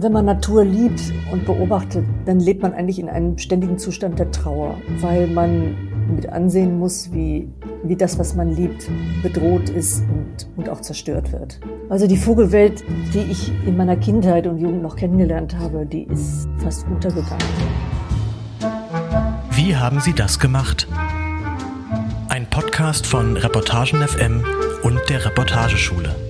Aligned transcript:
Wenn 0.00 0.12
man 0.12 0.26
Natur 0.26 0.64
liebt 0.64 1.12
und 1.32 1.44
beobachtet, 1.44 2.04
dann 2.24 2.38
lebt 2.38 2.62
man 2.62 2.72
eigentlich 2.72 3.00
in 3.00 3.08
einem 3.08 3.36
ständigen 3.36 3.78
Zustand 3.78 4.16
der 4.20 4.30
Trauer, 4.30 4.76
weil 5.00 5.26
man 5.26 5.74
mit 6.14 6.28
ansehen 6.28 6.78
muss, 6.78 7.12
wie, 7.12 7.48
wie 7.82 7.96
das, 7.96 8.16
was 8.16 8.36
man 8.36 8.54
liebt, 8.54 8.88
bedroht 9.24 9.68
ist 9.70 10.02
und, 10.02 10.46
und 10.56 10.68
auch 10.68 10.82
zerstört 10.82 11.32
wird. 11.32 11.58
Also 11.88 12.06
die 12.06 12.16
Vogelwelt, 12.16 12.84
die 13.12 13.28
ich 13.28 13.50
in 13.66 13.76
meiner 13.76 13.96
Kindheit 13.96 14.46
und 14.46 14.58
Jugend 14.58 14.82
noch 14.82 14.94
kennengelernt 14.94 15.58
habe, 15.58 15.84
die 15.84 16.04
ist 16.04 16.48
fast 16.58 16.86
untergegangen. 16.86 17.44
Wie 19.50 19.74
haben 19.74 19.98
Sie 19.98 20.12
das 20.12 20.38
gemacht? 20.38 20.86
Ein 22.28 22.46
Podcast 22.48 23.04
von 23.04 23.36
Reportagen 23.36 24.00
FM 24.06 24.44
und 24.84 25.00
der 25.08 25.24
Reportageschule. 25.24 26.27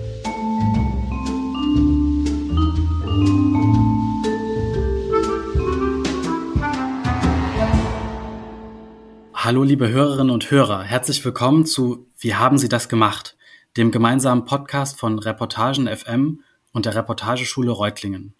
Hallo 9.48 9.62
liebe 9.62 9.88
Hörerinnen 9.88 10.28
und 10.28 10.50
Hörer, 10.50 10.82
herzlich 10.82 11.24
willkommen 11.24 11.64
zu 11.64 12.06
Wie 12.18 12.34
haben 12.34 12.58
Sie 12.58 12.68
das 12.68 12.90
gemacht? 12.90 13.34
dem 13.78 13.90
gemeinsamen 13.90 14.44
Podcast 14.44 15.00
von 15.00 15.18
Reportagen 15.18 15.88
FM 15.88 16.42
und 16.74 16.84
der 16.84 16.94
Reportageschule 16.94 17.70
Reutlingen. 17.70 18.34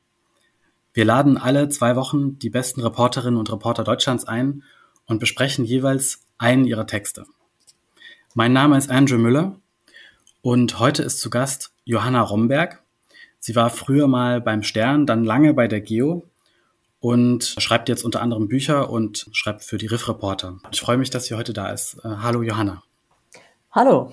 Wir 0.93 1.07
laden 1.07 1.39
alle 1.39 1.71
zwei 1.71 1.97
Wochen 1.97 2.39
die 2.39 2.51
besten 2.51 2.83
Reporterinnen 2.83 3.39
und 3.39 3.51
Reporter 3.51 3.85
Deutschlands 3.85 4.27
ein 4.27 4.65
und 5.07 5.19
besprechen 5.19 5.65
jeweils 5.65 6.27
einen 6.37 6.67
ihrer 6.67 6.87
Texte. 6.87 7.25
Mein 8.35 8.53
Name 8.53 8.77
ist 8.77 8.91
Andrew 8.91 9.17
Müller 9.17 9.59
und 10.43 10.79
heute 10.79 11.03
ist 11.05 11.21
zu 11.21 11.31
Gast 11.31 11.73
Johanna 11.87 12.21
Romberg. 12.21 12.83
Sie 13.39 13.57
war 13.57 13.71
früher 13.71 14.09
mal 14.09 14.43
beim 14.43 14.63
Stern, 14.63 15.07
dann 15.07 15.25
lange 15.25 15.55
bei 15.55 15.69
der 15.69 15.81
Geo 15.81 16.29
und 17.01 17.55
schreibt 17.59 17.89
jetzt 17.89 18.05
unter 18.05 18.23
anderem 18.23 18.49
Bücher 18.49 18.91
und 18.91 19.29
schreibt 19.33 19.63
für 19.63 19.79
die 19.79 19.87
Riff 19.87 20.09
Reporter. 20.09 20.59
Ich 20.73 20.81
freue 20.81 20.99
mich, 20.99 21.11
dass 21.11 21.27
sie 21.27 21.35
heute 21.35 21.53
da 21.53 21.71
ist. 21.71 21.99
Äh, 22.05 22.09
hallo 22.23 22.43
Johanna. 22.43 22.83
Hallo. 23.71 24.13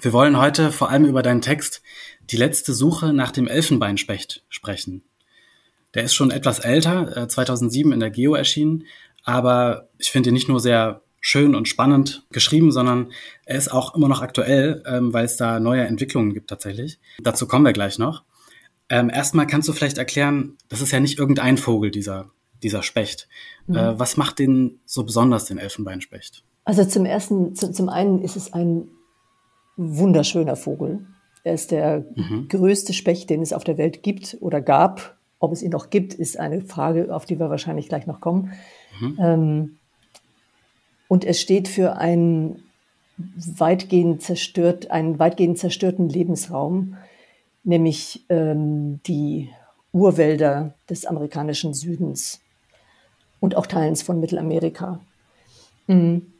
Wir 0.00 0.12
wollen 0.12 0.38
heute 0.38 0.72
vor 0.72 0.90
allem 0.90 1.04
über 1.04 1.22
deinen 1.22 1.42
Text 1.42 1.82
Die 2.30 2.36
letzte 2.36 2.74
Suche 2.74 3.12
nach 3.12 3.32
dem 3.32 3.48
Elfenbeinspecht 3.48 4.44
sprechen. 4.48 5.02
Der 5.94 6.04
ist 6.04 6.14
schon 6.14 6.30
etwas 6.30 6.60
älter, 6.60 7.16
äh, 7.16 7.28
2007 7.28 7.92
in 7.92 8.00
der 8.00 8.10
Geo 8.10 8.34
erschienen, 8.34 8.84
aber 9.24 9.88
ich 9.98 10.12
finde 10.12 10.30
ihn 10.30 10.34
nicht 10.34 10.48
nur 10.48 10.60
sehr 10.60 11.02
schön 11.20 11.54
und 11.54 11.68
spannend 11.68 12.24
geschrieben, 12.30 12.72
sondern 12.72 13.10
er 13.44 13.56
ist 13.56 13.72
auch 13.72 13.94
immer 13.94 14.08
noch 14.08 14.22
aktuell, 14.22 14.82
ähm, 14.86 15.12
weil 15.12 15.24
es 15.24 15.36
da 15.36 15.60
neue 15.60 15.82
Entwicklungen 15.82 16.32
gibt 16.32 16.48
tatsächlich. 16.48 16.98
Dazu 17.20 17.46
kommen 17.46 17.64
wir 17.64 17.72
gleich 17.72 17.98
noch. 17.98 18.22
Ähm, 18.90 19.08
erstmal 19.08 19.46
kannst 19.46 19.68
du 19.68 19.72
vielleicht 19.72 19.98
erklären, 19.98 20.58
das 20.68 20.80
ist 20.80 20.90
ja 20.90 21.00
nicht 21.00 21.18
irgendein 21.18 21.56
Vogel, 21.56 21.90
dieser, 21.90 22.26
dieser 22.62 22.82
Specht. 22.82 23.28
Mhm. 23.66 23.76
Äh, 23.76 23.98
was 23.98 24.16
macht 24.16 24.40
den 24.40 24.80
so 24.84 25.04
besonders, 25.04 25.44
den 25.46 25.58
Elfenbeinspecht? 25.58 26.42
Also 26.64 26.84
zum 26.84 27.06
ersten, 27.06 27.54
zu, 27.54 27.72
zum 27.72 27.88
einen 27.88 28.20
ist 28.20 28.36
es 28.36 28.52
ein 28.52 28.88
wunderschöner 29.76 30.56
Vogel. 30.56 31.06
Er 31.44 31.54
ist 31.54 31.70
der 31.70 32.04
mhm. 32.16 32.48
größte 32.48 32.92
Specht, 32.92 33.30
den 33.30 33.40
es 33.40 33.52
auf 33.52 33.64
der 33.64 33.78
Welt 33.78 34.02
gibt 34.02 34.36
oder 34.40 34.60
gab. 34.60 35.16
Ob 35.38 35.52
es 35.52 35.62
ihn 35.62 35.70
noch 35.70 35.88
gibt, 35.88 36.12
ist 36.12 36.38
eine 36.38 36.60
Frage, 36.60 37.14
auf 37.14 37.24
die 37.24 37.38
wir 37.38 37.48
wahrscheinlich 37.48 37.88
gleich 37.88 38.06
noch 38.06 38.20
kommen. 38.20 38.52
Mhm. 39.00 39.18
Ähm, 39.20 39.76
und 41.08 41.24
er 41.24 41.34
steht 41.34 41.68
für 41.68 41.96
einen 41.96 42.62
weitgehend 43.56 44.22
zerstört, 44.22 44.90
einen 44.90 45.18
weitgehend 45.18 45.58
zerstörten 45.58 46.08
Lebensraum, 46.08 46.96
nämlich 47.62 48.24
ähm, 48.28 49.00
die 49.06 49.50
Urwälder 49.92 50.74
des 50.88 51.04
amerikanischen 51.06 51.74
Südens 51.74 52.40
und 53.40 53.56
auch 53.56 53.66
Teilens 53.66 54.02
von 54.02 54.20
Mittelamerika. 54.20 55.00
Mhm. 55.86 56.32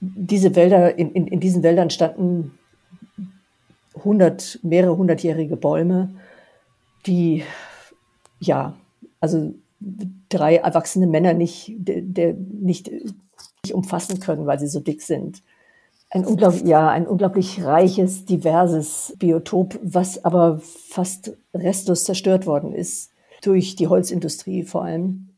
Diese 0.00 0.54
Wälder, 0.54 0.96
in, 0.96 1.12
in, 1.12 1.26
in 1.26 1.40
diesen 1.40 1.62
Wäldern 1.62 1.90
standen 1.90 2.56
hundert, 4.04 4.60
mehrere 4.62 4.96
hundertjährige 4.96 5.56
Bäume, 5.56 6.14
die, 7.06 7.42
ja, 8.38 8.76
also 9.20 9.54
drei 10.28 10.56
erwachsene 10.56 11.06
Männer 11.06 11.34
nicht, 11.34 11.72
der, 11.78 12.02
der 12.02 12.34
nicht, 12.34 12.90
nicht 12.92 13.74
umfassen 13.74 14.20
können, 14.20 14.46
weil 14.46 14.60
sie 14.60 14.68
so 14.68 14.80
dick 14.80 15.02
sind 15.02 15.42
ein 16.10 16.24
unglaublich, 16.24 16.62
ja, 16.64 16.88
ein 16.88 17.06
unglaublich 17.06 17.62
reiches, 17.62 18.24
diverses 18.24 19.14
Biotop, 19.18 19.78
was 19.82 20.24
aber 20.24 20.58
fast 20.58 21.36
restlos 21.54 22.04
zerstört 22.04 22.46
worden 22.46 22.72
ist 22.72 23.10
durch 23.42 23.76
die 23.76 23.88
Holzindustrie 23.88 24.62
vor 24.62 24.84
allem. 24.84 25.28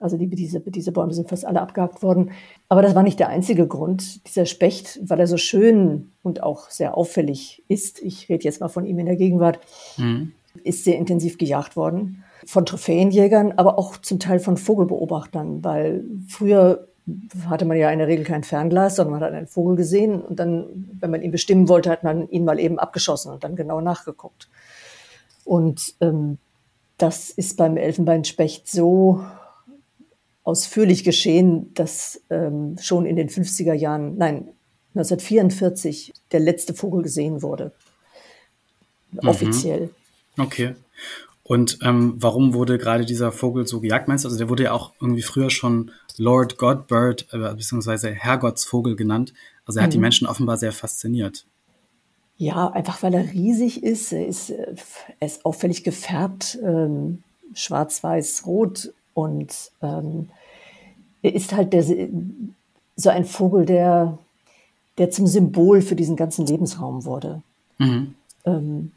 Also 0.00 0.16
die, 0.16 0.28
diese, 0.28 0.60
diese 0.60 0.92
Bäume 0.92 1.14
sind 1.14 1.28
fast 1.28 1.44
alle 1.44 1.60
abgehakt 1.60 2.02
worden. 2.02 2.32
Aber 2.68 2.82
das 2.82 2.94
war 2.94 3.02
nicht 3.02 3.20
der 3.20 3.28
einzige 3.28 3.66
Grund. 3.66 4.26
Dieser 4.26 4.44
Specht, 4.44 4.98
weil 5.02 5.20
er 5.20 5.26
so 5.26 5.36
schön 5.36 6.12
und 6.22 6.42
auch 6.42 6.68
sehr 6.70 6.96
auffällig 6.96 7.62
ist, 7.68 8.02
ich 8.02 8.28
rede 8.28 8.44
jetzt 8.44 8.60
mal 8.60 8.68
von 8.68 8.86
ihm 8.86 8.98
in 8.98 9.06
der 9.06 9.16
Gegenwart, 9.16 9.60
mhm. 9.96 10.32
ist 10.64 10.84
sehr 10.84 10.96
intensiv 10.96 11.38
gejagt 11.38 11.76
worden. 11.76 12.24
Von 12.44 12.66
Trophäenjägern, 12.66 13.52
aber 13.52 13.78
auch 13.78 13.96
zum 13.96 14.18
Teil 14.18 14.40
von 14.40 14.56
Vogelbeobachtern, 14.56 15.64
weil 15.64 16.04
früher 16.28 16.88
hatte 17.48 17.64
man 17.64 17.76
ja 17.76 17.90
in 17.90 17.98
der 17.98 18.08
Regel 18.08 18.24
kein 18.24 18.44
Fernglas, 18.44 18.96
sondern 18.96 19.14
man 19.14 19.22
hat 19.22 19.32
einen 19.32 19.46
Vogel 19.46 19.76
gesehen 19.76 20.22
und 20.22 20.38
dann, 20.38 20.88
wenn 21.00 21.10
man 21.10 21.22
ihn 21.22 21.30
bestimmen 21.30 21.68
wollte, 21.68 21.90
hat 21.90 22.02
man 22.02 22.28
ihn 22.30 22.44
mal 22.44 22.58
eben 22.58 22.78
abgeschossen 22.78 23.32
und 23.32 23.44
dann 23.44 23.56
genau 23.56 23.80
nachgeguckt. 23.80 24.48
Und 25.44 25.94
ähm, 26.00 26.38
das 26.96 27.30
ist 27.30 27.56
beim 27.56 27.76
Elfenbeinspecht 27.76 28.68
so 28.68 29.24
ausführlich 30.44 31.04
geschehen, 31.04 31.72
dass 31.74 32.22
ähm, 32.30 32.76
schon 32.80 33.06
in 33.06 33.16
den 33.16 33.28
50er 33.28 33.74
Jahren, 33.74 34.16
nein, 34.16 34.48
1944 34.94 36.12
der 36.32 36.40
letzte 36.40 36.72
Vogel 36.72 37.02
gesehen 37.02 37.42
wurde. 37.42 37.72
Mhm. 39.10 39.28
Offiziell. 39.28 39.90
Okay. 40.38 40.74
Und 41.42 41.78
ähm, 41.82 42.14
warum 42.16 42.54
wurde 42.54 42.78
gerade 42.78 43.04
dieser 43.04 43.30
Vogel 43.32 43.66
so 43.66 43.80
gejagt, 43.80 44.08
meinst 44.08 44.24
du? 44.24 44.28
Also 44.28 44.38
der 44.38 44.48
wurde 44.48 44.64
ja 44.64 44.72
auch 44.72 44.92
irgendwie 45.00 45.22
früher 45.22 45.50
schon 45.50 45.90
Lord 46.16 46.58
Godbird, 46.58 47.26
äh, 47.32 47.38
beziehungsweise 47.38 48.10
Herrgottsvogel 48.10 48.96
genannt. 48.96 49.32
Also 49.66 49.80
er 49.80 49.84
hat 49.84 49.90
mhm. 49.90 49.94
die 49.94 49.98
Menschen 49.98 50.26
offenbar 50.26 50.56
sehr 50.56 50.72
fasziniert. 50.72 51.46
Ja, 52.36 52.68
einfach 52.70 53.02
weil 53.02 53.14
er 53.14 53.32
riesig 53.32 53.82
ist. 53.82 54.12
Er 54.12 54.26
ist, 54.26 54.50
äh, 54.50 54.74
er 55.20 55.26
ist 55.26 55.44
auffällig 55.44 55.84
gefärbt, 55.84 56.58
ähm, 56.62 57.22
schwarz, 57.54 58.02
weiß, 58.02 58.46
rot. 58.46 58.92
Und 59.14 59.70
ähm, 59.82 60.28
er 61.22 61.34
ist 61.34 61.52
halt 61.52 61.72
der, 61.72 61.84
so 62.96 63.10
ein 63.10 63.24
Vogel, 63.24 63.64
der, 63.64 64.18
der 64.98 65.10
zum 65.10 65.26
Symbol 65.26 65.82
für 65.82 65.96
diesen 65.96 66.16
ganzen 66.16 66.46
Lebensraum 66.46 67.04
wurde. 67.04 67.42
Mhm. 67.78 68.14
Ähm, 68.44 68.92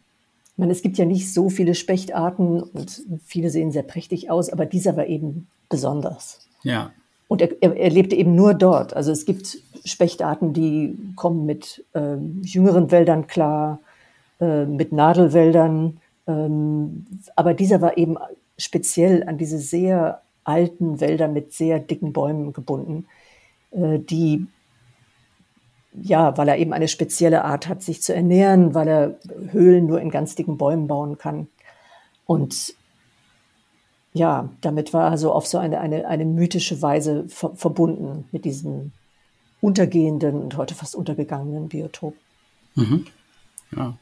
ich 0.54 0.60
meine, 0.60 0.72
es 0.72 0.82
gibt 0.82 0.98
ja 0.98 1.06
nicht 1.06 1.32
so 1.32 1.50
viele 1.52 1.76
Spechtarten 1.76 2.64
und 2.64 3.04
viele 3.24 3.52
sehen 3.52 3.72
sehr 3.72 3.84
prächtig 3.84 4.32
aus, 4.32 4.50
aber 4.50 4.66
dieser 4.66 4.98
war 4.98 5.06
eben 5.06 5.48
besonders. 5.70 6.48
Ja. 6.64 6.92
Und 7.28 7.42
er, 7.42 7.62
er, 7.62 7.90
lebte 7.90 8.16
eben 8.16 8.36
nur 8.36 8.54
dort. 8.54 8.96
Also 8.96 9.12
es 9.12 9.26
gibt 9.26 9.58
Spechtarten, 9.84 10.54
die 10.54 10.98
kommen 11.16 11.46
mit 11.46 11.84
ähm, 11.94 12.42
jüngeren 12.44 12.90
Wäldern 12.90 13.28
klar, 13.28 13.80
äh, 14.40 14.66
mit 14.66 14.94
Nadelwäldern. 14.94 16.00
Ähm, 16.26 17.06
aber 17.36 17.54
dieser 17.54 17.82
war 17.82 17.98
eben 17.98 18.18
speziell 18.58 19.24
an 19.28 19.38
diese 19.38 19.60
sehr 19.60 20.22
alten 20.46 21.02
Wälder 21.02 21.28
mit 21.28 21.52
sehr 21.54 21.80
dicken 21.80 22.14
Bäumen 22.14 22.54
gebunden, 22.54 23.06
äh, 23.72 24.00
die 24.00 24.48
ja, 26.02 26.38
weil 26.38 26.48
er 26.48 26.58
eben 26.58 26.74
eine 26.74 26.88
spezielle 26.88 27.44
Art 27.44 27.68
hat, 27.68 27.82
sich 27.82 28.02
zu 28.02 28.14
ernähren, 28.14 28.76
weil 28.76 28.88
er 28.88 29.16
Höhlen 29.52 29.88
nur 29.88 30.00
in 30.00 30.12
ganz 30.12 30.36
dicken 30.36 30.58
Bäumen 30.58 30.88
bauen 30.88 31.18
kann. 31.18 31.48
Und 32.26 32.76
ja, 34.18 34.50
damit 34.62 34.94
war 34.94 35.12
er 35.12 35.18
so 35.18 35.32
auf 35.32 35.48
so 35.48 35.58
eine, 35.58 35.80
eine, 35.80 36.08
eine 36.08 36.26
mythische 36.26 36.82
Weise 36.82 37.26
ver 37.28 37.56
verbunden 37.56 38.26
mit 38.32 38.46
diesem 38.46 38.92
untergehenden 39.62 40.42
und 40.42 40.58
heute 40.58 40.76
fast 40.76 40.96
untergegangenen 40.96 41.70
Biotop. 41.70 42.16
Mhm. 42.76 43.06
Ja. 43.76 43.98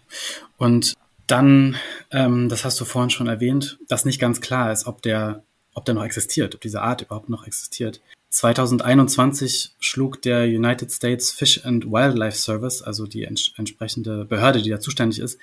Und 0.57 0.93
dann, 1.27 1.75
ähm, 2.11 2.49
das 2.49 2.65
hast 2.65 2.79
du 2.79 2.85
vorhin 2.85 3.09
schon 3.09 3.27
erwähnt, 3.27 3.79
dass 3.87 4.05
nicht 4.05 4.19
ganz 4.19 4.41
klar 4.41 4.71
ist, 4.71 4.85
ob 4.85 5.01
der, 5.01 5.43
ob 5.73 5.85
der 5.85 5.95
noch 5.95 6.03
existiert, 6.03 6.55
ob 6.55 6.61
diese 6.61 6.81
Art 6.81 7.01
überhaupt 7.01 7.29
noch 7.29 7.47
existiert. 7.47 8.01
2021 8.29 9.75
schlug 9.79 10.21
der 10.21 10.43
United 10.43 10.91
States 10.91 11.31
Fish 11.31 11.65
and 11.65 11.85
Wildlife 11.85 12.37
Service, 12.37 12.81
also 12.81 13.07
die 13.07 13.23
ents 13.23 13.53
entsprechende 13.55 14.25
Behörde, 14.25 14.61
die 14.61 14.69
da 14.69 14.79
zuständig 14.79 15.19
ist, 15.19 15.39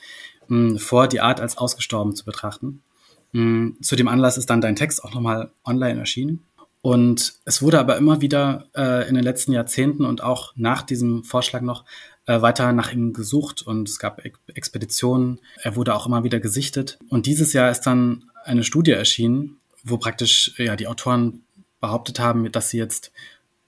vor, 0.76 1.08
die 1.08 1.20
Art 1.20 1.40
als 1.40 1.56
ausgestorben 1.56 2.14
zu 2.14 2.24
betrachten. 2.24 2.82
Mh, 3.32 3.72
zu 3.80 3.96
dem 3.96 4.08
Anlass 4.08 4.38
ist 4.38 4.50
dann 4.50 4.60
dein 4.60 4.76
Text 4.76 5.04
auch 5.04 5.14
nochmal 5.14 5.50
online 5.64 6.00
erschienen. 6.00 6.44
Und 6.82 7.34
es 7.44 7.62
wurde 7.62 7.78
aber 7.78 7.96
immer 7.96 8.20
wieder 8.20 8.66
äh, 8.74 9.08
in 9.08 9.14
den 9.14 9.22
letzten 9.22 9.52
Jahrzehnten 9.52 10.04
und 10.04 10.22
auch 10.22 10.52
nach 10.56 10.82
diesem 10.82 11.22
Vorschlag 11.22 11.60
noch 11.60 11.84
äh, 12.26 12.42
weiter 12.42 12.72
nach 12.72 12.92
ihm 12.92 13.12
gesucht 13.12 13.62
und 13.62 13.88
es 13.88 14.00
gab 14.00 14.22
Expeditionen. 14.48 15.40
Er 15.60 15.76
wurde 15.76 15.94
auch 15.94 16.06
immer 16.06 16.24
wieder 16.24 16.40
gesichtet. 16.40 16.98
Und 17.08 17.26
dieses 17.26 17.52
Jahr 17.52 17.70
ist 17.70 17.82
dann 17.82 18.30
eine 18.44 18.64
Studie 18.64 18.90
erschienen, 18.90 19.58
wo 19.84 19.96
praktisch 19.96 20.54
ja 20.58 20.74
die 20.74 20.88
Autoren 20.88 21.42
behauptet 21.80 22.18
haben, 22.18 22.50
dass 22.50 22.70
sie 22.70 22.78
jetzt 22.78 23.12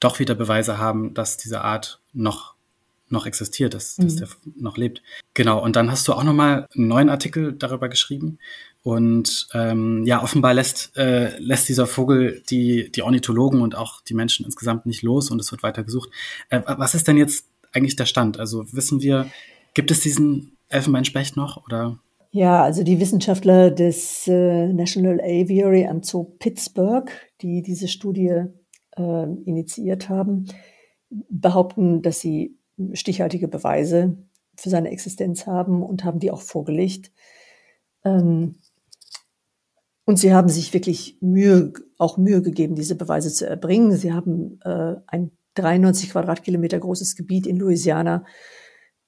doch 0.01 0.19
wieder 0.19 0.35
Beweise 0.35 0.79
haben, 0.79 1.15
dass 1.15 1.37
diese 1.37 1.63
Art 1.63 2.01
noch 2.13 2.55
noch 3.11 3.27
existiert, 3.27 3.75
dass, 3.75 3.99
mhm. 3.99 4.05
dass 4.05 4.17
der 4.17 4.29
noch 4.57 4.77
lebt. 4.77 5.03
Genau, 5.35 5.63
und 5.63 5.77
dann 5.77 5.91
hast 5.91 6.09
du 6.09 6.15
auch 6.15 6.25
nochmal 6.25 6.67
einen 6.75 6.89
neuen 6.89 7.09
Artikel 7.11 7.53
darüber 7.53 7.89
geschrieben. 7.89 8.39
Und 8.85 9.49
ähm, 9.55 10.05
ja, 10.05 10.23
offenbar 10.23 10.53
lässt, 10.53 10.95
äh, 10.99 11.39
lässt 11.39 11.71
dieser 11.71 11.87
Vogel 11.87 12.43
die, 12.51 12.93
die 12.93 13.01
Ornithologen 13.01 13.63
und 13.63 13.75
auch 13.75 14.03
die 14.03 14.13
Menschen 14.13 14.45
insgesamt 14.45 14.85
nicht 14.85 15.03
los 15.03 15.31
und 15.31 15.41
es 15.41 15.51
wird 15.51 15.63
weiter 15.63 15.85
gesucht. 15.85 16.11
Äh, 16.51 16.61
was 16.67 16.95
ist 16.95 17.09
denn 17.09 17.17
jetzt 17.17 17.47
eigentlich 17.73 17.97
der 17.97 18.05
Stand? 18.05 18.39
Also 18.39 18.71
wissen 18.75 19.01
wir, 19.01 19.27
gibt 19.73 19.91
es 19.91 20.01
diesen 20.01 20.59
Elfenbeinspecht 20.69 21.35
noch 21.35 21.65
oder? 21.65 21.99
Ja, 22.31 22.63
also 22.63 22.83
die 22.83 23.01
Wissenschaftler 23.01 23.71
des 23.71 24.29
äh, 24.29 24.71
National 24.71 25.19
Aviary 25.19 25.87
am 25.87 26.03
Zoo 26.03 26.25
Pittsburgh, 26.39 27.11
die 27.41 27.63
diese 27.63 27.89
Studie 27.89 28.43
äh, 28.99 29.27
initiiert 29.47 30.11
haben, 30.11 30.47
behaupten, 31.09 32.03
dass 32.03 32.21
sie 32.21 32.59
stichhaltige 32.93 33.49
Beweise 33.49 34.19
für 34.57 34.69
seine 34.69 34.91
Existenz 34.91 35.47
haben 35.47 35.83
und 35.83 36.05
haben 36.05 36.19
die 36.19 36.31
auch 36.31 36.43
vorgelegt. 36.43 37.13
Ähm, 38.05 38.57
und 40.05 40.19
sie 40.19 40.35
haben 40.35 40.49
sich 40.49 40.73
wirklich 40.75 41.19
Mühe, 41.21 41.73
auch 41.99 42.19
Mühe 42.19 42.43
gegeben, 42.43 42.75
diese 42.75 42.95
Beweise 42.95 43.33
zu 43.33 43.49
erbringen. 43.49 43.97
Sie 43.97 44.13
haben 44.13 44.61
äh, 44.63 44.97
ein 45.07 45.31
93 45.55 46.11
Quadratkilometer 46.11 46.79
großes 46.79 47.17
Gebiet 47.17 47.47
in 47.47 47.57
Louisiana 47.57 48.25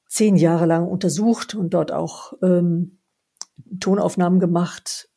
zehn 0.08 0.36
Jahre 0.36 0.66
lang 0.66 0.86
untersucht 0.86 1.54
und 1.54 1.74
dort 1.74 1.92
auch 1.92 2.32
ähm, 2.42 2.98
Tonaufnahmen 3.80 4.40
gemacht, 4.40 5.10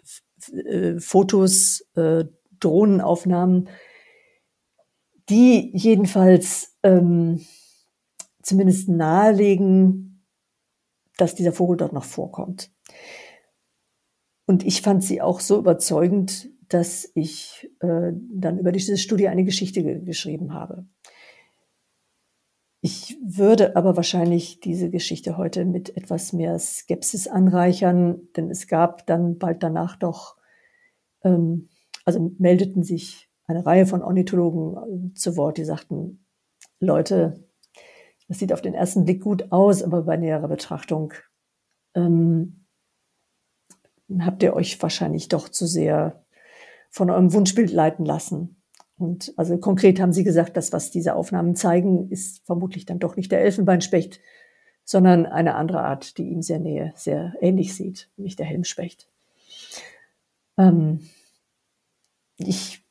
äh, 0.51 0.99
Fotos, 0.99 1.85
äh, 1.95 2.25
Drohnenaufnahmen, 2.59 3.69
die 5.29 5.71
jedenfalls 5.77 6.75
ähm, 6.83 7.45
zumindest 8.41 8.89
nahelegen, 8.89 10.25
dass 11.17 11.35
dieser 11.35 11.53
Vogel 11.53 11.77
dort 11.77 11.93
noch 11.93 12.03
vorkommt. 12.03 12.71
Und 14.49 14.65
ich 14.65 14.81
fand 14.81 15.03
sie 15.03 15.21
auch 15.21 15.41
so 15.41 15.59
überzeugend, 15.59 16.49
dass 16.69 17.11
ich 17.13 17.69
äh, 17.81 18.11
dann 18.13 18.57
über 18.57 18.71
diese 18.71 18.97
Studie 18.97 19.27
eine 19.27 19.43
Geschichte 19.43 19.83
ge 19.83 19.99
geschrieben 20.03 20.55
habe. 20.55 20.87
Ich 22.81 23.15
würde 23.23 23.75
aber 23.75 23.95
wahrscheinlich 23.95 24.59
diese 24.59 24.89
Geschichte 24.89 25.37
heute 25.37 25.65
mit 25.65 25.95
etwas 25.95 26.33
mehr 26.33 26.57
Skepsis 26.57 27.27
anreichern, 27.27 28.21
denn 28.35 28.49
es 28.49 28.65
gab 28.65 29.05
dann 29.05 29.37
bald 29.37 29.61
danach 29.61 29.97
doch, 29.97 30.35
ähm, 31.23 31.69
also 32.03 32.31
meldeten 32.39 32.81
sich 32.81 33.29
eine 33.45 33.67
Reihe 33.67 33.85
von 33.85 34.01
Ornithologen 34.01 35.11
äh, 35.11 35.13
zu 35.13 35.37
Wort, 35.37 35.59
die 35.59 35.63
sagten, 35.63 36.25
Leute, 36.79 37.47
das 38.27 38.39
sieht 38.39 38.51
auf 38.51 38.63
den 38.63 38.73
ersten 38.73 39.05
Blick 39.05 39.21
gut 39.21 39.51
aus, 39.51 39.83
aber 39.83 40.01
bei 40.01 40.17
näherer 40.17 40.47
Betrachtung 40.47 41.13
ähm, 41.93 42.58
habt 44.19 44.43
ihr 44.43 44.53
euch 44.53 44.81
wahrscheinlich 44.81 45.27
doch 45.27 45.49
zu 45.49 45.67
sehr 45.67 46.23
von 46.89 47.09
eurem 47.09 47.33
Wunschbild 47.33 47.71
leiten 47.71 48.05
lassen. 48.05 48.61
Und 48.97 49.33
also 49.37 49.57
konkret 49.57 49.99
haben 49.99 50.11
sie 50.11 50.23
gesagt, 50.23 50.57
das, 50.57 50.73
was 50.73 50.91
diese 50.91 51.15
Aufnahmen 51.15 51.55
zeigen, 51.55 52.09
ist 52.09 52.45
vermutlich 52.45 52.85
dann 52.85 52.99
doch 52.99 53.15
nicht 53.15 53.31
der 53.31 53.41
Elfenbeinspecht, 53.41 54.19
sondern 54.83 55.25
eine 55.25 55.55
andere 55.55 55.81
Art, 55.81 56.17
die 56.17 56.29
ihm 56.29 56.41
sehr 56.41 56.59
nähe, 56.59 56.91
sehr 56.95 57.33
ähnlich 57.39 57.75
sieht, 57.75 58.09
nämlich 58.17 58.35
der 58.35 58.47
Helmspecht. 58.47 59.07
Ähm, 60.57 61.07
ich 62.37 62.83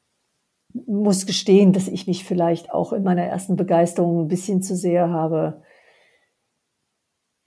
muss 0.72 1.26
gestehen, 1.26 1.72
dass 1.72 1.88
ich 1.88 2.06
mich 2.06 2.24
vielleicht 2.24 2.70
auch 2.70 2.92
in 2.92 3.02
meiner 3.02 3.24
ersten 3.24 3.56
Begeisterung 3.56 4.22
ein 4.22 4.28
bisschen 4.28 4.62
zu 4.62 4.76
sehr 4.76 5.10
habe 5.10 5.62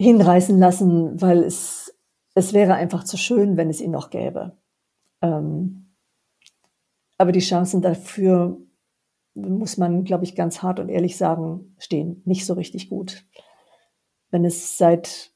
hinreißen 0.01 0.57
lassen, 0.57 1.21
weil 1.21 1.43
es, 1.43 1.80
es 2.33 2.53
wäre 2.53 2.75
einfach 2.75 3.03
zu 3.03 3.17
schön, 3.17 3.57
wenn 3.57 3.69
es 3.69 3.81
ihn 3.81 3.91
noch 3.91 4.09
gäbe. 4.09 4.57
Ähm, 5.21 5.93
aber 7.17 7.31
die 7.31 7.39
Chancen 7.39 7.81
dafür, 7.81 8.57
muss 9.33 9.77
man, 9.77 10.03
glaube 10.03 10.23
ich, 10.23 10.35
ganz 10.35 10.61
hart 10.61 10.79
und 10.79 10.89
ehrlich 10.89 11.17
sagen, 11.17 11.75
stehen 11.77 12.21
nicht 12.25 12.45
so 12.45 12.53
richtig 12.53 12.89
gut. 12.89 13.25
Wenn 14.29 14.45
es 14.45 14.77
seit 14.77 15.31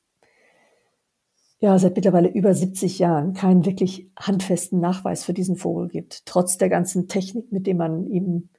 ja, 1.59 1.79
seit 1.79 1.95
mittlerweile 1.95 2.27
über 2.27 2.53
70 2.53 2.99
Jahren 2.99 3.33
keinen 3.33 3.65
wirklich 3.65 4.11
handfesten 4.19 4.79
Nachweis 4.79 5.23
für 5.23 5.33
diesen 5.33 5.55
Vogel 5.55 5.87
gibt. 5.87 6.25
Trotz 6.25 6.57
der 6.57 6.69
ganzen 6.69 7.07
Technik, 7.07 7.51
mit 7.51 7.65
dem 7.65 7.77
man 7.77 8.05
ihm 8.07 8.49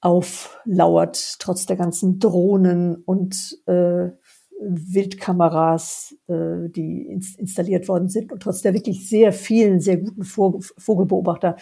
auflauert, 0.00 1.38
trotz 1.38 1.66
der 1.66 1.76
ganzen 1.76 2.18
Drohnen 2.18 2.96
und 2.96 3.58
äh, 3.66 4.10
Wildkameras, 4.60 6.16
äh, 6.28 6.68
die 6.68 7.02
ins 7.02 7.36
installiert 7.36 7.88
worden 7.88 8.08
sind 8.08 8.32
und 8.32 8.42
trotz 8.42 8.62
der 8.62 8.74
wirklich 8.74 9.08
sehr 9.08 9.32
vielen, 9.32 9.80
sehr 9.80 9.98
guten 9.98 10.24
Vogelbeobachter, 10.24 11.56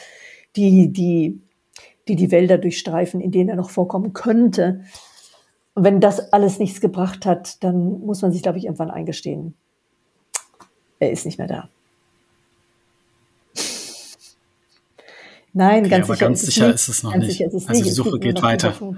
die 0.56 0.92
die, 0.92 1.40
die, 2.08 2.16
die 2.16 2.30
Wälder 2.30 2.58
durchstreifen, 2.58 3.20
in 3.20 3.30
denen 3.30 3.50
er 3.50 3.56
noch 3.56 3.70
vorkommen 3.70 4.12
könnte. 4.12 4.82
Und 5.74 5.84
wenn 5.84 6.00
das 6.00 6.32
alles 6.32 6.58
nichts 6.58 6.80
gebracht 6.80 7.24
hat, 7.24 7.62
dann 7.64 8.00
muss 8.00 8.22
man 8.22 8.32
sich, 8.32 8.42
glaube 8.42 8.58
ich, 8.58 8.64
irgendwann 8.64 8.90
eingestehen, 8.90 9.54
er 10.98 11.10
ist 11.10 11.26
nicht 11.26 11.38
mehr 11.38 11.48
da. 11.48 11.68
Nein, 15.54 15.80
okay, 15.80 15.90
ganz 15.90 16.06
aber 16.06 16.14
sicher, 16.14 16.26
ganz 16.26 16.42
ist, 16.42 16.46
sicher 16.46 16.66
nicht. 16.66 16.74
ist 16.76 16.88
es 16.88 17.02
noch 17.02 17.12
ganz 17.12 17.26
nicht. 17.26 17.36
Sicher 17.36 17.46
ist 17.48 17.54
es 17.54 17.68
also 17.68 17.80
nicht. 17.80 17.90
die 17.90 17.94
Suche 17.94 18.18
geht 18.18 18.42
weiter. 18.42 18.70
Hoffnung, 18.70 18.96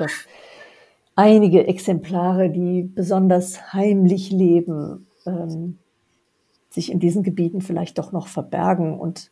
einige 1.16 1.66
Exemplare, 1.66 2.50
die 2.50 2.82
besonders 2.82 3.72
heimlich 3.72 4.30
leben, 4.30 5.06
ähm, 5.26 5.78
sich 6.70 6.90
in 6.90 6.98
diesen 6.98 7.22
Gebieten 7.22 7.60
vielleicht 7.60 7.98
doch 7.98 8.12
noch 8.12 8.26
verbergen. 8.26 8.98
Und 8.98 9.30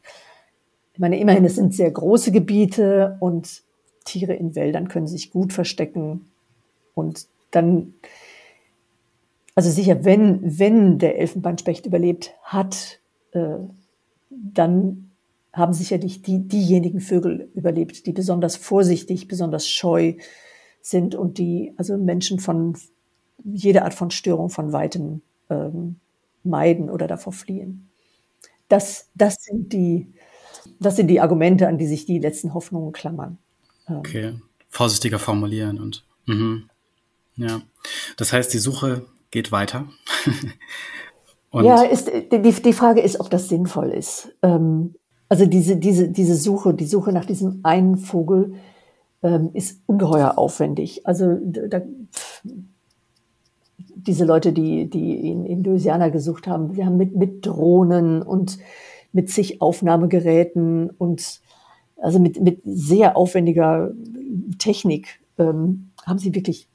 ich 0.93 1.00
meine, 1.00 1.19
immerhin, 1.19 1.44
es 1.44 1.56
sind 1.56 1.75
sehr 1.75 1.90
große 1.90 2.31
Gebiete 2.32 3.17
und 3.20 3.62
Tiere 4.05 4.34
in 4.34 4.55
Wäldern 4.55 4.88
können 4.88 5.06
sich 5.06 5.31
gut 5.31 5.52
verstecken. 5.52 6.26
Und 6.94 7.26
dann 7.50 7.94
also 9.55 9.70
sicher, 9.70 10.05
wenn, 10.05 10.58
wenn 10.58 10.99
der 10.99 11.19
Elfenbeinspecht 11.19 11.87
überlebt 11.87 12.34
hat, 12.43 13.00
äh, 13.32 13.56
dann 14.31 15.11
haben 15.53 15.74
sicherlich 15.74 16.22
die, 16.22 16.48
diejenigen 16.48 17.01
Vögel 17.01 17.51
überlebt, 17.55 18.06
die 18.06 18.12
besonders 18.12 18.56
vorsichtig, 18.56 19.29
besonders 19.29 19.69
scheu 19.69 20.15
sind 20.82 21.15
und 21.15 21.39
die 21.39 21.72
also 21.77 21.96
Menschen 21.96 22.39
von 22.41 22.77
jeder 23.44 23.84
Art 23.84 23.94
von 23.94 24.10
Störung 24.10 24.51
von 24.51 24.72
weitem 24.72 25.22
ähm, 25.48 25.96
meiden 26.44 26.91
oder 26.91 27.06
davor 27.06 27.32
fliehen. 27.32 27.89
Das, 28.69 29.08
das, 29.15 29.36
sind 29.43 29.72
die, 29.72 30.12
das 30.81 30.96
sind 30.96 31.08
die 31.08 31.20
Argumente, 31.20 31.69
an 31.69 31.79
die 31.79 31.86
sich 31.86 32.05
die 32.05 32.19
letzten 32.19 32.55
Hoffnungen 32.55 32.93
klammern. 32.93 33.39
Ähm. 33.89 33.96
Okay, 33.96 34.34
vorsichtiger 34.69 35.19
formulieren 35.19 35.81
und 35.81 36.05
mhm. 36.27 36.69
ja. 37.36 37.62
Das 38.17 38.32
heißt, 38.32 38.53
die 38.53 38.58
Suche 38.58 39.06
geht 39.31 39.53
weiter. 39.53 39.89
ja, 41.53 41.82
ist, 41.82 42.10
die, 42.10 42.41
die 42.41 42.72
Frage 42.72 43.01
ist, 43.01 43.20
ob 43.20 43.31
das 43.31 43.48
sinnvoll 43.48 43.91
ist. 43.91 44.32
Ähm, 44.43 44.94
also 45.29 45.46
diese, 45.46 45.77
diese, 45.77 46.08
diese 46.08 46.36
Suche, 46.36 46.74
die 46.74 46.86
Suche 46.86 47.12
nach 47.12 47.24
diesem 47.24 47.60
einen 47.62 47.96
Vogel 47.96 48.55
ähm, 49.22 49.50
ist 49.52 49.81
ungeheuer 49.86 50.38
aufwendig. 50.38 51.06
Also 51.06 51.38
da, 51.43 51.81
diese 53.94 54.24
Leute, 54.24 54.52
die, 54.52 54.88
die 54.91 55.31
in, 55.31 55.46
in 55.46 55.64
Louisiana 55.64 56.08
gesucht 56.08 56.46
haben, 56.46 56.74
sie 56.74 56.84
haben 56.84 56.96
mit, 56.96 57.14
mit 57.17 57.46
Drohnen 57.46 58.22
und 58.22 58.58
mit 59.12 59.31
sich 59.31 59.60
Aufnahmegeräten 59.60 60.91
und 60.91 61.41
also 61.96 62.19
mit, 62.19 62.41
mit 62.41 62.62
sehr 62.64 63.17
aufwendiger 63.17 63.93
Technik 64.58 65.20
ähm, 65.38 65.91
haben 66.05 66.19
sie 66.19 66.34
wirklich 66.34 66.69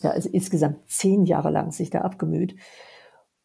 ja, 0.00 0.10
also 0.10 0.28
insgesamt 0.28 0.76
zehn 0.86 1.24
Jahre 1.24 1.50
lang 1.50 1.72
sich 1.72 1.90
da 1.90 2.02
abgemüht. 2.02 2.54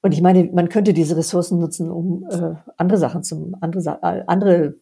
Und 0.02 0.14
ich 0.14 0.22
meine, 0.22 0.44
man 0.54 0.70
könnte 0.70 0.94
diese 0.94 1.18
Ressourcen 1.18 1.60
nutzen, 1.60 1.90
um 1.90 2.28
äh, 2.30 2.56
andere 2.78 3.00
Sachen 3.00 3.24
zum, 3.24 3.56
andere, 3.62 4.00
äh, 4.02 4.24
andere 4.28 4.76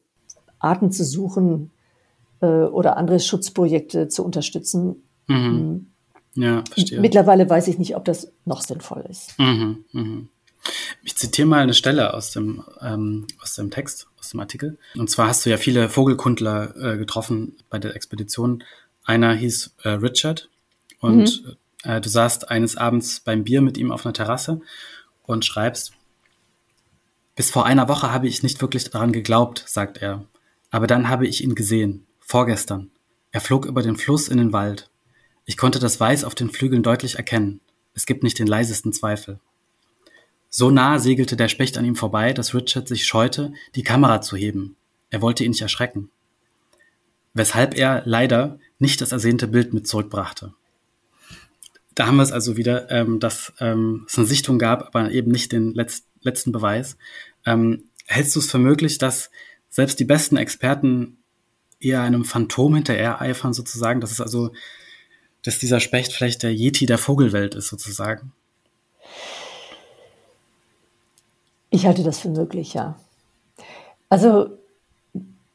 Arten 0.59 0.91
zu 0.91 1.05
suchen 1.05 1.71
äh, 2.41 2.45
oder 2.45 2.98
andere 2.98 3.19
Schutzprojekte 3.19 4.07
zu 4.07 4.25
unterstützen. 4.25 5.03
Mhm. 5.27 5.36
Hm. 5.36 5.86
Ja, 6.36 6.63
verstehe. 6.69 7.00
Mittlerweile 7.00 7.50
weiß 7.50 7.67
ich 7.67 7.77
nicht, 7.77 7.95
ob 7.95 8.05
das 8.05 8.31
noch 8.45 8.62
sinnvoll 8.62 9.05
ist. 9.10 9.38
Mhm, 9.38 9.83
mhm. 9.91 10.29
Ich 11.03 11.15
zitiere 11.15 11.48
mal 11.48 11.60
eine 11.60 11.74
Stelle 11.74 12.13
aus 12.13 12.31
dem, 12.31 12.63
ähm, 12.81 13.27
aus 13.41 13.55
dem 13.55 13.69
Text, 13.71 14.07
aus 14.19 14.29
dem 14.29 14.39
Artikel. 14.39 14.77
Und 14.95 15.10
zwar 15.10 15.27
hast 15.27 15.45
du 15.45 15.50
ja 15.50 15.57
viele 15.57 15.89
Vogelkundler 15.89 16.75
äh, 16.77 16.98
getroffen 16.98 17.57
bei 17.69 17.79
der 17.79 17.95
Expedition. 17.95 18.63
Einer 19.03 19.33
hieß 19.33 19.75
äh, 19.83 19.89
Richard 19.89 20.50
und 21.00 21.43
mhm 21.43 21.55
Äh, 21.83 22.00
du 22.01 22.10
saßt 22.10 22.50
eines 22.50 22.77
Abends 22.77 23.21
beim 23.21 23.43
Bier 23.43 23.62
mit 23.62 23.77
ihm 23.77 23.91
auf 23.91 24.05
einer 24.05 24.13
Terrasse 24.13 24.62
und 25.24 25.45
schreibst, 25.45 25.93
bis 27.36 27.50
vor 27.50 27.65
einer 27.65 27.88
Woche 27.88 28.12
habe 28.12 28.27
ich 28.27 28.43
nicht 28.43 28.62
wirklich 28.62 28.89
daran 28.89 29.12
geglaubt, 29.12 29.63
sagt 29.65 29.98
er. 29.98 30.25
Aber 30.69 30.86
dann 30.86 31.10
habe 31.10 31.25
ich 31.25 31.43
ihn 31.43 31.55
gesehen, 31.55 32.05
vorgestern. 32.31 32.89
Er 33.31 33.41
flog 33.41 33.65
über 33.65 33.81
den 33.81 33.97
Fluss 33.97 34.29
in 34.29 34.38
den 34.38 34.53
Wald. 34.53 34.89
Ich 35.45 35.57
konnte 35.57 35.79
das 35.79 36.00
Weiß 36.00 36.23
auf 36.23 36.33
den 36.33 36.50
Flügeln 36.50 36.81
deutlich 36.81 37.15
erkennen. 37.15 37.59
Es 37.93 38.05
gibt 38.05 38.23
nicht 38.23 38.39
den 38.39 38.47
leisesten 38.47 38.93
Zweifel. 38.93 39.39
So 40.50 40.71
nah 40.71 40.97
segelte 40.97 41.35
der 41.35 41.50
Specht 41.50 41.77
an 41.77 41.83
ihm 41.83 41.97
vorbei, 41.97 42.31
dass 42.31 42.53
Richard 42.53 42.88
sich 42.88 43.05
scheute, 43.05 43.53
die 43.75 43.83
Kamera 43.83 44.21
zu 44.21 44.38
heben. 44.38 44.77
Er 45.09 45.21
wollte 45.21 45.43
ihn 45.43 45.51
nicht 45.51 45.61
erschrecken. 45.61 46.09
Weshalb 47.33 47.77
er 47.77 48.01
leider 48.05 48.59
nicht 48.79 49.01
das 49.01 49.11
ersehnte 49.11 49.47
Bild 49.47 49.73
mit 49.73 49.85
zurückbrachte. 49.85 50.53
Da 51.95 52.07
haben 52.07 52.15
wir 52.15 52.23
es 52.23 52.31
also 52.31 52.55
wieder, 52.55 52.89
ähm, 52.91 53.19
dass 53.19 53.51
ähm, 53.59 54.05
es 54.07 54.17
eine 54.17 54.27
Sichtung 54.27 54.57
gab, 54.57 54.88
aber 54.88 55.11
eben 55.11 55.31
nicht 55.31 55.51
den 55.51 55.73
Letz 55.73 56.03
letzten 56.21 56.53
Beweis. 56.53 56.97
Ähm, 57.45 57.83
hältst 58.05 58.35
du 58.35 58.39
es 58.39 58.50
für 58.50 58.59
möglich, 58.59 59.00
dass 59.00 59.31
selbst 59.69 60.00
die 60.00 60.05
besten 60.05 60.38
Experten 60.38 61.17
eher 61.81 62.01
einem 62.01 62.25
Phantom 62.25 62.75
hinterher 62.75 63.21
eifern 63.21 63.53
sozusagen? 63.53 64.01
Das 64.01 64.11
ist 64.11 64.21
also, 64.21 64.51
dass 65.43 65.59
dieser 65.59 65.79
Specht 65.79 66.13
vielleicht 66.13 66.43
der 66.43 66.53
Yeti 66.53 66.85
der 66.85 66.97
Vogelwelt 66.97 67.55
ist 67.55 67.67
sozusagen? 67.67 68.31
Ich 71.69 71.85
halte 71.85 72.03
das 72.03 72.19
für 72.19 72.29
möglich, 72.29 72.73
ja. 72.73 72.95
Also, 74.09 74.50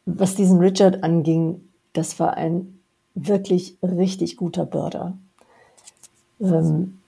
was 0.07 0.35
diesen 0.35 0.59
Richard 0.59 1.03
anging, 1.03 1.61
das 1.93 2.19
war 2.19 2.35
ein 2.35 2.81
wirklich 3.15 3.77
richtig 3.83 4.37
guter 4.37 4.65
Börder. 4.65 5.17
Ähm, 6.41 6.99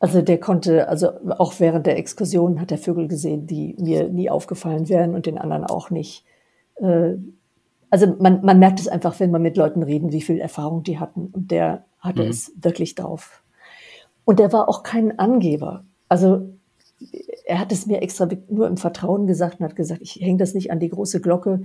also 0.00 0.22
der 0.22 0.38
konnte, 0.38 0.88
also 0.88 1.10
auch 1.38 1.54
während 1.58 1.86
der 1.86 1.98
Exkursion 1.98 2.60
hat 2.60 2.70
er 2.70 2.78
Vögel 2.78 3.08
gesehen, 3.08 3.46
die 3.46 3.74
mir 3.78 4.08
nie 4.08 4.30
aufgefallen 4.30 4.88
wären 4.88 5.14
und 5.14 5.26
den 5.26 5.38
anderen 5.38 5.64
auch 5.64 5.90
nicht. 5.90 6.24
Äh, 6.76 7.14
also 7.90 8.16
man, 8.18 8.44
man 8.44 8.58
merkt 8.58 8.80
es 8.80 8.88
einfach, 8.88 9.18
wenn 9.20 9.30
man 9.30 9.42
mit 9.42 9.56
Leuten 9.56 9.82
reden, 9.82 10.12
wie 10.12 10.22
viel 10.22 10.38
Erfahrung 10.38 10.82
die 10.82 10.98
hatten. 10.98 11.28
Und 11.28 11.50
der 11.50 11.84
hatte 11.98 12.24
mhm. 12.24 12.30
es 12.30 12.52
wirklich 12.56 12.94
drauf. 12.94 13.42
Und 14.24 14.38
der 14.38 14.52
war 14.52 14.68
auch 14.68 14.82
kein 14.82 15.18
Angeber. 15.18 15.84
Also 16.08 16.52
er 17.46 17.58
hat 17.58 17.72
es 17.72 17.86
mir 17.86 18.02
extra 18.02 18.28
nur 18.48 18.66
im 18.66 18.76
Vertrauen 18.76 19.26
gesagt 19.26 19.60
und 19.60 19.66
hat 19.66 19.76
gesagt, 19.76 20.02
ich 20.02 20.16
hänge 20.16 20.38
das 20.38 20.54
nicht 20.54 20.70
an 20.70 20.80
die 20.80 20.90
große 20.90 21.20
Glocke. 21.20 21.62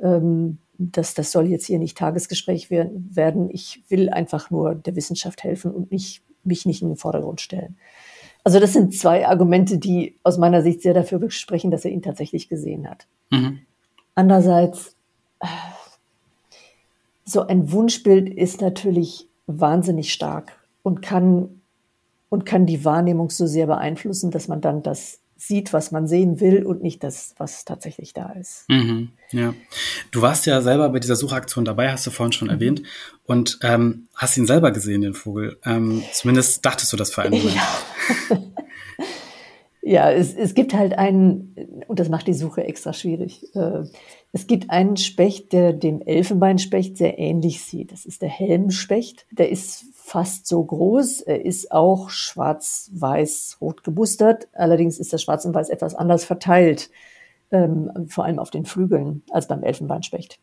Ähm, 0.00 0.58
das, 0.78 1.14
das 1.14 1.30
soll 1.30 1.46
jetzt 1.48 1.66
hier 1.66 1.78
nicht 1.78 1.98
Tagesgespräch 1.98 2.70
werden. 2.70 3.50
Ich 3.50 3.82
will 3.88 4.08
einfach 4.08 4.50
nur 4.50 4.74
der 4.74 4.96
Wissenschaft 4.96 5.44
helfen 5.44 5.72
und 5.72 5.92
nicht, 5.92 6.22
mich 6.42 6.64
nicht 6.64 6.82
in 6.82 6.88
den 6.88 6.96
Vordergrund 6.96 7.40
stellen. 7.40 7.76
Also 8.44 8.58
das 8.58 8.72
sind 8.72 8.94
zwei 8.94 9.28
Argumente, 9.28 9.78
die 9.78 10.18
aus 10.22 10.38
meiner 10.38 10.62
Sicht 10.62 10.80
sehr 10.80 10.94
dafür 10.94 11.30
sprechen, 11.30 11.70
dass 11.70 11.84
er 11.84 11.90
ihn 11.90 12.00
tatsächlich 12.00 12.48
gesehen 12.48 12.88
hat. 12.88 13.06
Mhm. 13.30 13.60
Andererseits, 14.14 14.96
so 17.24 17.46
ein 17.46 17.70
Wunschbild 17.72 18.28
ist 18.28 18.60
natürlich 18.60 19.28
wahnsinnig 19.46 20.12
stark 20.12 20.52
und 20.82 21.02
kann, 21.02 21.60
und 22.28 22.46
kann 22.46 22.66
die 22.66 22.84
Wahrnehmung 22.84 23.30
so 23.30 23.46
sehr 23.46 23.66
beeinflussen, 23.66 24.30
dass 24.30 24.48
man 24.48 24.60
dann 24.60 24.82
das 24.82 25.20
sieht, 25.36 25.72
was 25.72 25.90
man 25.90 26.06
sehen 26.06 26.38
will 26.40 26.64
und 26.66 26.82
nicht 26.82 27.02
das, 27.02 27.34
was 27.38 27.64
tatsächlich 27.64 28.12
da 28.12 28.30
ist. 28.32 28.68
Mhm, 28.68 29.10
ja. 29.30 29.54
Du 30.10 30.20
warst 30.20 30.44
ja 30.44 30.60
selber 30.60 30.90
bei 30.90 31.00
dieser 31.00 31.16
Suchaktion 31.16 31.64
dabei, 31.64 31.90
hast 31.90 32.06
du 32.06 32.10
vorhin 32.10 32.32
schon 32.32 32.48
mhm. 32.48 32.54
erwähnt, 32.54 32.82
und 33.24 33.58
ähm, 33.62 34.08
hast 34.14 34.36
ihn 34.36 34.46
selber 34.46 34.70
gesehen, 34.70 35.00
den 35.00 35.14
Vogel. 35.14 35.58
Ähm, 35.64 36.02
zumindest 36.12 36.64
dachtest 36.66 36.92
du 36.92 36.96
das 36.96 37.10
für 37.10 37.22
einen 37.22 37.38
Moment. 37.38 37.54
Ja, 37.54 38.36
ja 39.82 40.10
es, 40.10 40.34
es 40.34 40.54
gibt 40.54 40.74
halt 40.74 40.98
einen, 40.98 41.54
und 41.88 41.98
das 41.98 42.08
macht 42.08 42.26
die 42.26 42.34
Suche 42.34 42.64
extra 42.64 42.92
schwierig. 42.92 43.54
Äh, 43.54 43.84
es 44.32 44.46
gibt 44.46 44.70
einen 44.70 44.96
Specht, 44.96 45.52
der 45.52 45.72
dem 45.72 46.02
Elfenbeinspecht 46.02 46.96
sehr 46.96 47.18
ähnlich 47.18 47.62
sieht. 47.62 47.92
Das 47.92 48.04
ist 48.04 48.22
der 48.22 48.28
Helmspecht. 48.28 49.26
Der 49.30 49.50
ist 49.50 49.86
fast 49.94 50.46
so 50.46 50.62
groß. 50.62 51.22
Er 51.22 51.44
ist 51.44 51.72
auch 51.72 52.10
schwarz-weiß-rot 52.10 53.82
gebustert. 53.82 54.48
Allerdings 54.52 54.98
ist 54.98 55.12
das 55.12 55.22
Schwarz 55.22 55.44
und 55.44 55.54
Weiß 55.54 55.68
etwas 55.68 55.94
anders 55.94 56.24
verteilt, 56.24 56.90
ähm, 57.50 57.90
vor 58.08 58.24
allem 58.24 58.38
auf 58.38 58.50
den 58.50 58.66
Flügeln 58.66 59.22
als 59.30 59.48
beim 59.48 59.64
Elfenbeinspecht. 59.64 60.38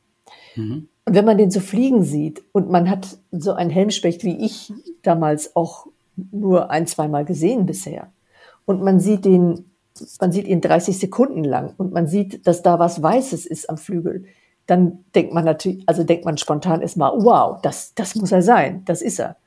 Mhm. 0.55 0.89
Und 1.05 1.15
wenn 1.15 1.25
man 1.25 1.37
den 1.37 1.51
so 1.51 1.61
fliegen 1.61 2.03
sieht 2.03 2.43
und 2.51 2.69
man 2.69 2.89
hat 2.89 3.17
so 3.31 3.53
einen 3.53 3.69
Helmspecht 3.69 4.25
wie 4.25 4.45
ich 4.45 4.73
damals 5.01 5.55
auch 5.55 5.87
nur 6.31 6.71
ein, 6.71 6.87
zweimal 6.87 7.23
gesehen 7.23 7.65
bisher 7.65 8.11
und 8.67 8.83
man 8.83 8.99
sieht 8.99 9.25
den, 9.25 9.71
man 10.19 10.31
sieht 10.31 10.45
ihn 10.45 10.61
30 10.61 10.99
Sekunden 10.99 11.43
lang 11.43 11.73
und 11.77 11.93
man 11.93 12.05
sieht, 12.05 12.45
dass 12.45 12.61
da 12.61 12.77
was 12.77 13.01
Weißes 13.01 13.45
ist 13.45 13.69
am 13.69 13.77
Flügel, 13.77 14.25
dann 14.67 15.05
denkt 15.15 15.33
man 15.33 15.45
natürlich, 15.45 15.87
also 15.87 16.03
denkt 16.03 16.25
man 16.25 16.37
spontan 16.37 16.81
erstmal, 16.81 17.13
wow, 17.13 17.59
das, 17.61 17.95
das 17.95 18.15
muss 18.15 18.33
er 18.33 18.41
sein, 18.41 18.83
das 18.83 19.01
ist 19.01 19.19
er. 19.19 19.37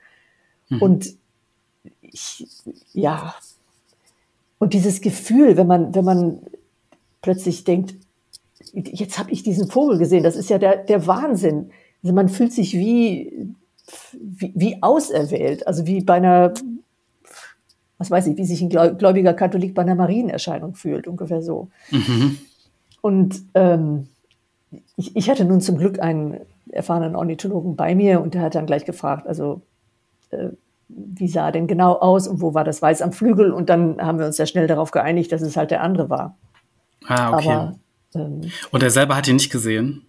Mhm. 0.70 0.82
Und 0.82 1.14
ich, 2.00 2.46
ja, 2.94 3.34
und 4.58 4.72
dieses 4.72 5.02
Gefühl, 5.02 5.58
wenn 5.58 5.66
man, 5.66 5.94
wenn 5.94 6.04
man 6.04 6.40
plötzlich 7.20 7.64
denkt, 7.64 7.94
jetzt 8.72 9.18
habe 9.18 9.30
ich 9.30 9.42
diesen 9.42 9.68
Vogel 9.68 9.98
gesehen, 9.98 10.22
das 10.22 10.36
ist 10.36 10.48
ja 10.48 10.58
der, 10.58 10.76
der 10.76 11.06
Wahnsinn. 11.06 11.70
Also 12.02 12.14
man 12.14 12.30
fühlt 12.30 12.54
sich 12.54 12.72
wie, 12.72 13.54
wie, 14.18 14.52
wie 14.54 14.82
auserwählt, 14.82 15.66
also 15.66 15.86
wie 15.86 16.00
bei 16.00 16.14
einer, 16.14 16.54
was 18.00 18.10
weiß 18.10 18.28
ich, 18.28 18.38
wie 18.38 18.46
sich 18.46 18.62
ein 18.62 18.70
gläubiger 18.70 19.34
Katholik 19.34 19.74
bei 19.74 19.82
einer 19.82 19.94
Marienerscheinung 19.94 20.74
fühlt, 20.74 21.06
ungefähr 21.06 21.42
so. 21.42 21.68
Mhm. 21.90 22.38
Und 23.02 23.42
ähm, 23.52 24.08
ich, 24.96 25.14
ich 25.14 25.28
hatte 25.28 25.44
nun 25.44 25.60
zum 25.60 25.76
Glück 25.76 26.00
einen 26.00 26.40
erfahrenen 26.70 27.14
Ornithologen 27.14 27.76
bei 27.76 27.94
mir 27.94 28.22
und 28.22 28.32
der 28.32 28.40
hat 28.40 28.54
dann 28.54 28.64
gleich 28.64 28.86
gefragt, 28.86 29.26
also 29.26 29.60
äh, 30.30 30.48
wie 30.88 31.28
sah 31.28 31.46
er 31.46 31.52
denn 31.52 31.66
genau 31.66 31.92
aus 31.92 32.26
und 32.26 32.40
wo 32.40 32.54
war 32.54 32.64
das 32.64 32.80
Weiß 32.80 33.02
am 33.02 33.12
Flügel? 33.12 33.52
Und 33.52 33.68
dann 33.68 34.00
haben 34.00 34.18
wir 34.18 34.24
uns 34.24 34.36
sehr 34.36 34.46
schnell 34.46 34.66
darauf 34.66 34.92
geeinigt, 34.92 35.30
dass 35.30 35.42
es 35.42 35.58
halt 35.58 35.70
der 35.70 35.82
andere 35.82 36.08
war. 36.08 36.38
Ah, 37.06 37.34
okay. 37.34 37.48
Aber, 37.48 37.78
ähm, 38.14 38.40
und 38.70 38.82
er 38.82 38.90
selber 38.90 39.14
hat 39.14 39.28
ihn 39.28 39.36
nicht 39.36 39.52
gesehen? 39.52 40.06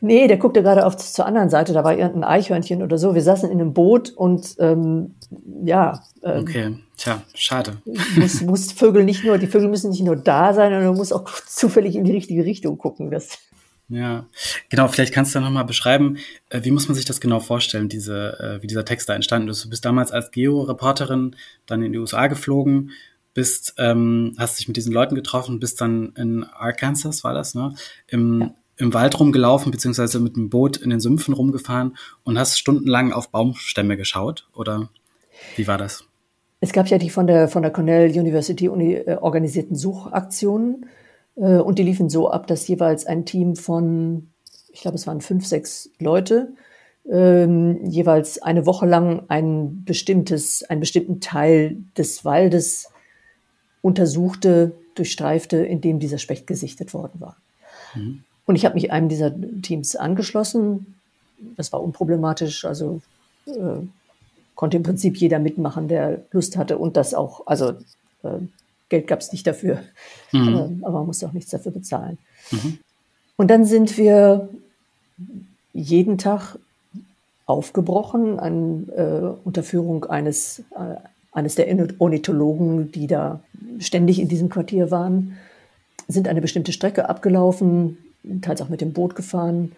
Nee, 0.00 0.28
der 0.28 0.36
guckte 0.36 0.62
gerade 0.62 0.86
auf 0.86 0.96
zur 0.96 1.26
anderen 1.26 1.50
Seite, 1.50 1.72
da 1.72 1.84
war 1.84 1.96
irgendein 1.96 2.24
Eichhörnchen 2.24 2.82
oder 2.82 2.98
so. 2.98 3.14
Wir 3.14 3.22
saßen 3.22 3.50
in 3.50 3.60
einem 3.60 3.74
Boot 3.74 4.10
und 4.10 4.56
ähm, 4.58 5.16
ja. 5.64 6.02
Ähm, 6.22 6.42
okay, 6.42 6.78
tja, 6.96 7.22
schade. 7.34 7.78
Muss, 8.16 8.40
muss 8.42 8.72
Vögel 8.72 9.04
nicht 9.04 9.24
nur, 9.24 9.38
die 9.38 9.46
Vögel 9.48 9.68
müssen 9.68 9.90
nicht 9.90 10.02
nur 10.02 10.16
da 10.16 10.54
sein, 10.54 10.70
sondern 10.70 10.92
du 10.92 10.98
musst 10.98 11.12
auch 11.12 11.28
zufällig 11.46 11.96
in 11.96 12.04
die 12.04 12.12
richtige 12.12 12.44
Richtung 12.44 12.78
gucken. 12.78 13.10
Das 13.10 13.38
ja, 13.88 14.26
genau. 14.68 14.88
Vielleicht 14.88 15.14
kannst 15.14 15.34
du 15.34 15.40
noch 15.40 15.50
mal 15.50 15.62
beschreiben, 15.62 16.18
äh, 16.50 16.60
wie 16.64 16.72
muss 16.72 16.88
man 16.88 16.96
sich 16.96 17.04
das 17.04 17.20
genau 17.20 17.38
vorstellen, 17.40 17.88
diese, 17.88 18.38
äh, 18.40 18.62
wie 18.62 18.66
dieser 18.66 18.84
Text 18.84 19.08
da 19.08 19.14
entstanden 19.14 19.48
ist. 19.48 19.64
Du 19.64 19.70
bist 19.70 19.84
damals 19.84 20.10
als 20.10 20.32
Geo-Reporterin 20.32 21.36
dann 21.66 21.82
in 21.82 21.92
die 21.92 21.98
USA 21.98 22.26
geflogen, 22.26 22.90
bist, 23.32 23.74
ähm, 23.78 24.34
hast 24.38 24.58
dich 24.58 24.66
mit 24.66 24.76
diesen 24.76 24.92
Leuten 24.92 25.14
getroffen, 25.14 25.60
bist 25.60 25.80
dann 25.80 26.12
in 26.16 26.42
Arkansas, 26.44 27.22
war 27.22 27.34
das, 27.34 27.54
ne? 27.54 27.74
Im, 28.08 28.40
ja. 28.40 28.54
Im 28.78 28.92
Wald 28.94 29.18
rumgelaufen, 29.18 29.72
beziehungsweise 29.72 30.20
mit 30.20 30.36
dem 30.36 30.50
Boot 30.50 30.76
in 30.76 30.90
den 30.90 31.00
Sümpfen 31.00 31.34
rumgefahren 31.34 31.96
und 32.24 32.38
hast 32.38 32.58
stundenlang 32.58 33.12
auf 33.12 33.30
Baumstämme 33.30 33.96
geschaut, 33.96 34.48
oder 34.54 34.90
wie 35.56 35.66
war 35.66 35.78
das? 35.78 36.04
Es 36.60 36.72
gab 36.72 36.88
ja 36.88 36.98
die 36.98 37.10
von 37.10 37.26
der, 37.26 37.48
von 37.48 37.62
der 37.62 37.70
Cornell 37.70 38.10
University 38.10 38.68
Uni, 38.68 38.94
äh, 38.94 39.18
organisierten 39.20 39.76
Suchaktionen 39.76 40.86
äh, 41.36 41.58
und 41.58 41.78
die 41.78 41.82
liefen 41.82 42.08
so 42.08 42.30
ab, 42.30 42.46
dass 42.46 42.66
jeweils 42.66 43.06
ein 43.06 43.24
Team 43.24 43.56
von, 43.56 44.28
ich 44.72 44.80
glaube, 44.80 44.96
es 44.96 45.06
waren 45.06 45.20
fünf, 45.20 45.46
sechs 45.46 45.90
Leute, 45.98 46.54
ähm, 47.10 47.84
jeweils 47.84 48.42
eine 48.42 48.66
Woche 48.66 48.86
lang 48.86 49.24
ein 49.28 49.84
bestimmtes, 49.84 50.64
einen 50.64 50.80
bestimmten 50.80 51.20
Teil 51.20 51.76
des 51.96 52.24
Waldes 52.24 52.90
untersuchte, 53.80 54.72
durchstreifte, 54.94 55.58
in 55.58 55.80
dem 55.80 56.00
dieser 56.00 56.18
Specht 56.18 56.46
gesichtet 56.46 56.94
worden 56.94 57.20
war. 57.20 57.36
Mhm. 57.94 58.24
Und 58.46 58.56
ich 58.56 58.64
habe 58.64 58.76
mich 58.76 58.92
einem 58.92 59.08
dieser 59.08 59.32
Teams 59.62 59.96
angeschlossen. 59.96 60.94
Das 61.56 61.72
war 61.72 61.82
unproblematisch, 61.82 62.64
also 62.64 63.00
äh, 63.46 63.80
konnte 64.54 64.76
im 64.76 64.82
Prinzip 64.82 65.16
jeder 65.18 65.38
mitmachen, 65.38 65.88
der 65.88 66.22
Lust 66.32 66.56
hatte 66.56 66.78
und 66.78 66.96
das 66.96 67.12
auch, 67.12 67.46
also 67.46 67.70
äh, 68.22 68.38
Geld 68.88 69.06
gab 69.06 69.20
es 69.20 69.32
nicht 69.32 69.46
dafür, 69.46 69.80
mhm. 70.32 70.48
aber, 70.48 70.70
aber, 70.82 70.98
man 70.98 71.06
musste 71.06 71.26
auch 71.26 71.32
nichts 71.32 71.50
dafür 71.50 71.72
bezahlen. 71.72 72.18
Mhm. 72.50 72.78
Und 73.36 73.50
dann 73.50 73.64
sind 73.64 73.98
wir 73.98 74.48
jeden 75.72 76.16
Tag 76.16 76.58
aufgebrochen 77.44 78.40
an 78.40 78.88
äh, 78.96 79.20
Unterführung 79.44 80.04
eines, 80.06 80.60
äh, 80.70 80.96
eines 81.32 81.54
der 81.54 81.66
Ornithologen, 81.98 82.90
die 82.92 83.06
da 83.06 83.40
ständig 83.78 84.20
in 84.20 84.28
diesem 84.28 84.48
Quartier 84.48 84.90
waren, 84.90 85.36
sind 86.08 86.28
eine 86.28 86.40
bestimmte 86.40 86.72
Strecke 86.72 87.08
abgelaufen, 87.08 87.98
teils 88.42 88.60
auch 88.62 88.68
mit 88.68 88.80
dem 88.80 88.92
Boot 88.92 89.14
gefahren 89.14 89.72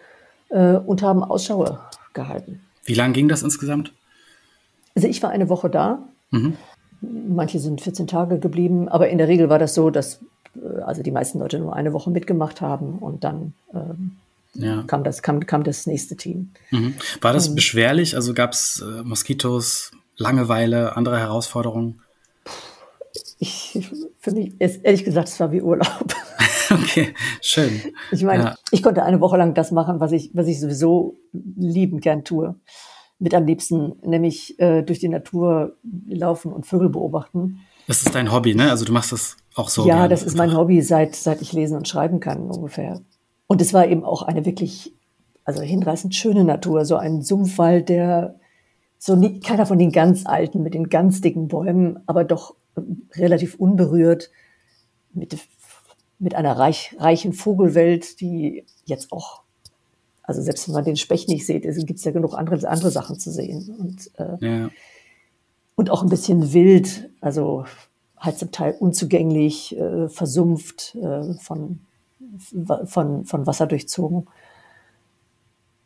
äh, 0.50 0.74
und 0.74 1.02
haben 1.02 1.22
Ausschau 1.22 1.78
gehalten. 2.12 2.60
Wie 2.84 2.94
lang 2.94 3.12
ging 3.12 3.28
das 3.28 3.42
insgesamt? 3.42 3.92
Also 4.94 5.08
ich 5.08 5.22
war 5.22 5.30
eine 5.30 5.48
Woche 5.48 5.70
da. 5.70 6.08
Mhm. 6.30 6.56
Manche 7.00 7.60
sind 7.60 7.80
14 7.80 8.06
Tage 8.06 8.38
geblieben, 8.38 8.88
aber 8.88 9.08
in 9.08 9.18
der 9.18 9.28
Regel 9.28 9.48
war 9.48 9.58
das 9.58 9.74
so, 9.74 9.90
dass 9.90 10.20
äh, 10.56 10.80
also 10.80 11.02
die 11.02 11.10
meisten 11.10 11.38
Leute 11.38 11.58
nur 11.58 11.74
eine 11.74 11.92
Woche 11.92 12.10
mitgemacht 12.10 12.60
haben 12.60 12.98
und 12.98 13.24
dann 13.24 13.54
ähm, 13.72 14.16
ja. 14.54 14.82
kam, 14.86 15.04
das, 15.04 15.22
kam, 15.22 15.46
kam 15.46 15.64
das 15.64 15.86
nächste 15.86 16.16
Team. 16.16 16.50
Mhm. 16.70 16.94
War 17.20 17.32
das 17.32 17.48
ähm, 17.48 17.54
beschwerlich? 17.54 18.16
Also 18.16 18.34
gab 18.34 18.52
es 18.52 18.82
äh, 18.82 19.02
Moskitos, 19.02 19.92
Langeweile, 20.16 20.96
andere 20.96 21.18
Herausforderungen? 21.18 22.02
Ich, 23.38 23.78
für 24.18 24.32
mich, 24.32 24.54
ehrlich 24.58 25.04
gesagt, 25.04 25.28
es 25.28 25.40
war 25.40 25.52
wie 25.52 25.62
Urlaub. 25.62 26.14
okay, 26.70 27.14
schön. 27.40 27.80
Ich 28.10 28.24
meine, 28.24 28.44
ja. 28.44 28.54
ich 28.70 28.82
konnte 28.82 29.04
eine 29.04 29.20
Woche 29.20 29.36
lang 29.36 29.54
das 29.54 29.70
machen, 29.70 30.00
was 30.00 30.12
ich, 30.12 30.30
was 30.34 30.46
ich 30.46 30.60
sowieso 30.60 31.16
liebend 31.32 32.02
gern 32.02 32.24
tue 32.24 32.54
mit 33.18 33.34
am 33.34 33.46
liebsten, 33.46 33.94
nämlich 34.04 34.58
äh, 34.60 34.82
durch 34.82 35.00
die 35.00 35.08
Natur 35.08 35.76
laufen 36.08 36.52
und 36.52 36.66
Vögel 36.66 36.88
beobachten. 36.88 37.60
Das 37.86 38.02
ist 38.02 38.14
dein 38.14 38.32
Hobby, 38.32 38.54
ne? 38.54 38.70
Also 38.70 38.84
du 38.84 38.92
machst 38.92 39.12
das 39.12 39.36
auch 39.54 39.68
so. 39.68 39.86
Ja, 39.86 39.94
gerne. 39.94 40.08
das 40.10 40.22
ist 40.22 40.36
mein 40.36 40.56
Hobby, 40.56 40.82
seit, 40.82 41.16
seit 41.16 41.42
ich 41.42 41.52
lesen 41.52 41.76
und 41.76 41.88
schreiben 41.88 42.20
kann 42.20 42.50
ungefähr. 42.50 43.00
Und 43.46 43.60
es 43.60 43.72
war 43.74 43.86
eben 43.88 44.04
auch 44.04 44.22
eine 44.22 44.44
wirklich, 44.44 44.94
also 45.44 45.62
hinreißend 45.62 46.14
schöne 46.14 46.44
Natur, 46.44 46.84
so 46.84 46.96
ein 46.96 47.22
Sumpfwald, 47.22 47.88
der 47.88 48.36
so 48.98 49.16
nicht, 49.16 49.44
keiner 49.44 49.66
von 49.66 49.78
den 49.78 49.90
ganz 49.90 50.26
alten 50.26 50.62
mit 50.62 50.74
den 50.74 50.88
ganz 50.88 51.20
dicken 51.20 51.48
Bäumen, 51.48 52.00
aber 52.06 52.24
doch 52.24 52.54
relativ 53.14 53.54
unberührt 53.56 54.30
mit, 55.12 55.36
mit 56.18 56.34
einer 56.34 56.58
reich, 56.58 56.94
reichen 56.98 57.32
Vogelwelt, 57.32 58.20
die 58.20 58.64
jetzt 58.84 59.12
auch 59.12 59.42
also 60.28 60.42
selbst 60.42 60.68
wenn 60.68 60.74
man 60.74 60.84
den 60.84 60.96
Specht 60.96 61.26
nicht 61.30 61.46
sieht, 61.46 61.62
gibt 61.62 61.98
es 61.98 62.04
ja 62.04 62.12
genug 62.12 62.34
andere, 62.34 62.68
andere 62.68 62.90
Sachen 62.90 63.18
zu 63.18 63.30
sehen. 63.30 63.74
Und, 63.78 64.10
äh, 64.18 64.46
ja. 64.46 64.70
und 65.74 65.88
auch 65.88 66.02
ein 66.02 66.10
bisschen 66.10 66.52
wild, 66.52 67.08
also 67.22 67.64
halt 68.18 68.38
zum 68.38 68.52
Teil 68.52 68.76
unzugänglich, 68.78 69.74
äh, 69.78 70.10
versumpft, 70.10 70.94
äh, 70.96 71.32
von, 71.40 71.80
von, 72.84 73.24
von 73.24 73.46
Wasser 73.46 73.66
durchzogen. 73.66 74.26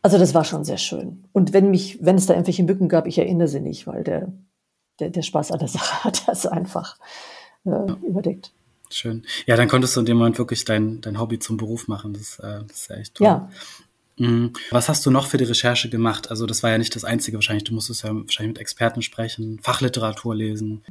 Also 0.02 0.18
das 0.18 0.34
war 0.34 0.42
schon 0.42 0.64
sehr 0.64 0.78
schön. 0.78 1.22
Und 1.32 1.52
wenn 1.52 1.70
mich, 1.70 2.04
wenn 2.04 2.16
es 2.16 2.26
da 2.26 2.34
irgendwelche 2.34 2.64
Mücken 2.64 2.88
gab, 2.88 3.06
ich 3.06 3.18
erinnere 3.18 3.46
sie 3.46 3.60
nicht, 3.60 3.86
weil 3.86 4.02
der, 4.02 4.32
der, 5.02 5.10
der 5.10 5.22
Spaß 5.22 5.52
an 5.52 5.58
der 5.58 5.68
Sache 5.68 6.04
hat 6.04 6.22
das 6.28 6.46
einfach 6.46 6.96
äh, 7.64 7.70
ja. 7.70 7.96
überdeckt. 8.06 8.52
Schön. 8.90 9.24
Ja, 9.46 9.56
dann 9.56 9.68
konntest 9.68 9.96
du 9.96 10.00
in 10.00 10.06
dem 10.06 10.18
Moment 10.18 10.38
wirklich 10.38 10.64
dein, 10.64 11.00
dein 11.00 11.18
Hobby 11.18 11.38
zum 11.38 11.56
Beruf 11.56 11.88
machen. 11.88 12.12
Das, 12.12 12.38
äh, 12.38 12.64
das 12.66 12.82
ist 12.82 12.90
ja 12.90 12.96
echt 12.96 13.14
toll. 13.14 13.26
Ja, 13.26 13.48
Mhm. 14.18 14.52
Was 14.70 14.88
hast 14.88 15.04
du 15.06 15.10
noch 15.10 15.26
für 15.26 15.38
die 15.38 15.44
Recherche 15.44 15.88
gemacht? 15.88 16.30
Also 16.30 16.46
das 16.46 16.62
war 16.62 16.70
ja 16.70 16.78
nicht 16.78 16.94
das 16.94 17.04
Einzige 17.04 17.36
wahrscheinlich. 17.36 17.64
Du 17.64 17.74
musstest 17.74 18.04
ja 18.04 18.14
wahrscheinlich 18.14 18.54
mit 18.54 18.58
Experten 18.58 19.02
sprechen, 19.02 19.58
Fachliteratur 19.60 20.34
lesen. 20.34 20.82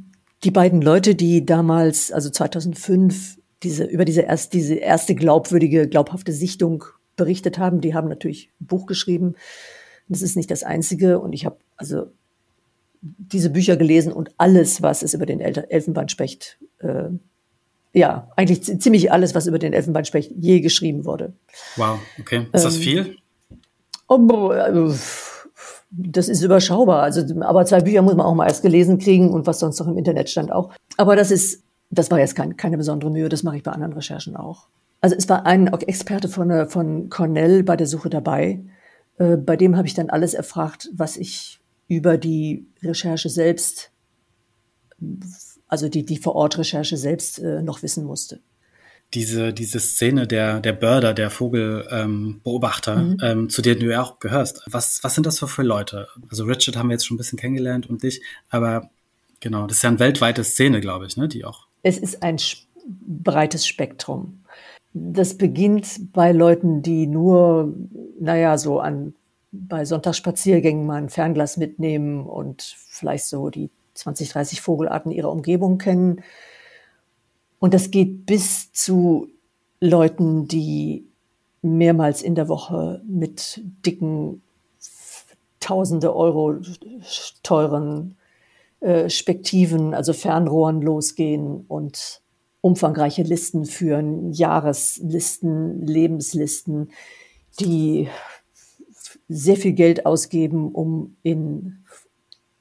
Die 0.44 0.50
beiden 0.50 0.82
Leute, 0.82 1.14
die 1.14 1.46
damals, 1.46 2.10
also 2.10 2.30
2005, 2.30 3.38
diese, 3.62 3.84
über 3.84 4.04
diese, 4.04 4.22
erst, 4.22 4.54
diese 4.54 4.74
erste 4.74 5.14
glaubwürdige, 5.14 5.88
glaubhafte 5.88 6.32
Sichtung 6.32 6.84
berichtet 7.16 7.58
haben, 7.58 7.80
die 7.80 7.94
haben 7.94 8.08
natürlich 8.08 8.50
ein 8.60 8.66
Buch 8.66 8.86
geschrieben. 8.86 9.34
Das 10.08 10.20
ist 10.20 10.36
nicht 10.36 10.50
das 10.50 10.64
Einzige. 10.64 11.20
Und 11.20 11.32
ich 11.32 11.46
habe 11.46 11.58
also 11.76 12.10
diese 13.02 13.50
Bücher 13.50 13.76
gelesen 13.76 14.12
und 14.12 14.30
alles, 14.38 14.80
was 14.80 15.02
es 15.02 15.12
über 15.12 15.26
den 15.26 15.40
Elfenbeinspecht 15.40 16.58
äh, 16.78 17.10
ja, 17.92 18.30
eigentlich 18.36 18.62
ziemlich 18.80 19.12
alles, 19.12 19.34
was 19.34 19.46
über 19.46 19.58
den 19.58 19.72
Elfenbeinspecht 19.72 20.32
je 20.34 20.60
geschrieben 20.60 21.04
wurde. 21.04 21.34
Wow, 21.76 21.98
okay. 22.18 22.46
Ist 22.52 22.64
das 22.64 22.76
ähm, 22.76 22.82
viel? 22.82 23.16
Oh, 24.08 24.50
äh, 24.50 24.94
das 25.90 26.28
ist 26.28 26.42
überschaubar. 26.42 27.02
Also, 27.02 27.22
aber 27.42 27.66
zwei 27.66 27.80
Bücher 27.80 28.02
muss 28.02 28.14
man 28.14 28.24
auch 28.24 28.34
mal 28.34 28.46
erst 28.46 28.62
gelesen 28.62 28.98
kriegen 28.98 29.30
und 29.30 29.46
was 29.46 29.58
sonst 29.58 29.78
noch 29.78 29.88
im 29.88 29.98
Internet 29.98 30.30
stand 30.30 30.50
auch. 30.50 30.70
Aber 30.96 31.16
das 31.16 31.30
ist, 31.30 31.64
das 31.90 32.10
war 32.10 32.18
jetzt 32.18 32.34
kein, 32.34 32.56
keine 32.56 32.78
besondere 32.78 33.10
Mühe. 33.10 33.28
Das 33.28 33.42
mache 33.42 33.58
ich 33.58 33.62
bei 33.62 33.72
anderen 33.72 33.92
Recherchen 33.92 34.36
auch. 34.36 34.68
Also 35.02 35.16
es 35.16 35.28
war 35.28 35.44
ein 35.44 35.66
Experte 35.66 36.28
von, 36.28 36.50
äh, 36.50 36.66
von 36.66 37.10
Cornell 37.10 37.62
bei 37.62 37.76
der 37.76 37.86
Suche 37.86 38.08
dabei. 38.08 38.60
Äh, 39.18 39.36
bei 39.36 39.56
dem 39.56 39.76
habe 39.76 39.86
ich 39.86 39.94
dann 39.94 40.08
alles 40.08 40.32
erfragt, 40.32 40.88
was 40.94 41.18
ich 41.18 41.60
über 41.92 42.16
die 42.16 42.66
Recherche 42.82 43.28
selbst 43.28 43.90
also 45.72 45.88
die, 45.88 46.04
die 46.04 46.18
Vor-Ort-Recherche 46.18 46.98
selbst 46.98 47.38
äh, 47.38 47.62
noch 47.62 47.82
wissen 47.82 48.04
musste. 48.04 48.40
Diese, 49.14 49.54
diese 49.54 49.80
Szene 49.80 50.26
der, 50.26 50.60
der 50.60 50.74
Börder, 50.74 51.14
der 51.14 51.30
Vogelbeobachter, 51.30 52.96
ähm, 52.96 53.08
mhm. 53.08 53.18
ähm, 53.22 53.48
zu 53.48 53.62
denen 53.62 53.80
du 53.80 53.90
ja 53.90 54.02
auch 54.02 54.18
gehörst. 54.18 54.62
Was, 54.66 55.02
was 55.02 55.14
sind 55.14 55.26
das 55.26 55.38
für, 55.38 55.48
für 55.48 55.62
Leute? 55.62 56.08
Also 56.30 56.44
Richard 56.44 56.76
haben 56.76 56.90
wir 56.90 56.94
jetzt 56.94 57.06
schon 57.06 57.14
ein 57.14 57.18
bisschen 57.18 57.38
kennengelernt 57.38 57.88
und 57.88 58.02
dich, 58.02 58.22
aber 58.50 58.90
genau, 59.40 59.66
das 59.66 59.78
ist 59.78 59.82
ja 59.82 59.88
eine 59.88 59.98
weltweite 59.98 60.44
Szene, 60.44 60.82
glaube 60.82 61.06
ich, 61.06 61.16
ne, 61.16 61.26
die 61.26 61.46
auch. 61.46 61.66
Es 61.82 61.96
ist 61.96 62.22
ein 62.22 62.36
breites 62.86 63.66
Spektrum. 63.66 64.44
Das 64.92 65.38
beginnt 65.38 66.12
bei 66.12 66.32
Leuten, 66.32 66.82
die 66.82 67.06
nur, 67.06 67.74
naja, 68.20 68.58
so 68.58 68.78
an, 68.78 69.14
bei 69.52 69.84
Sonntagsspaziergängen 69.84 70.86
mal 70.86 70.96
ein 70.96 71.10
Fernglas 71.10 71.58
mitnehmen 71.58 72.26
und 72.26 72.62
vielleicht 72.88 73.26
so 73.26 73.50
die 73.50 73.70
20, 73.94 74.30
30 74.30 74.60
Vogelarten 74.62 75.12
ihrer 75.12 75.30
Umgebung 75.30 75.78
kennen. 75.78 76.22
Und 77.58 77.74
das 77.74 77.90
geht 77.90 78.26
bis 78.26 78.72
zu 78.72 79.28
Leuten, 79.78 80.48
die 80.48 81.06
mehrmals 81.60 82.22
in 82.22 82.34
der 82.34 82.48
Woche 82.48 83.02
mit 83.06 83.60
dicken, 83.86 84.42
tausende 85.60 86.16
Euro 86.16 86.56
teuren 87.42 88.16
äh, 88.80 89.08
Spektiven, 89.08 89.94
also 89.94 90.12
Fernrohren 90.12 90.82
losgehen 90.82 91.64
und 91.68 92.20
umfangreiche 92.62 93.22
Listen 93.22 93.64
führen, 93.64 94.32
Jahreslisten, 94.32 95.86
Lebenslisten, 95.86 96.90
die 97.60 98.08
sehr 99.32 99.56
viel 99.56 99.72
Geld 99.72 100.06
ausgeben, 100.06 100.72
um 100.72 101.16
in 101.22 101.78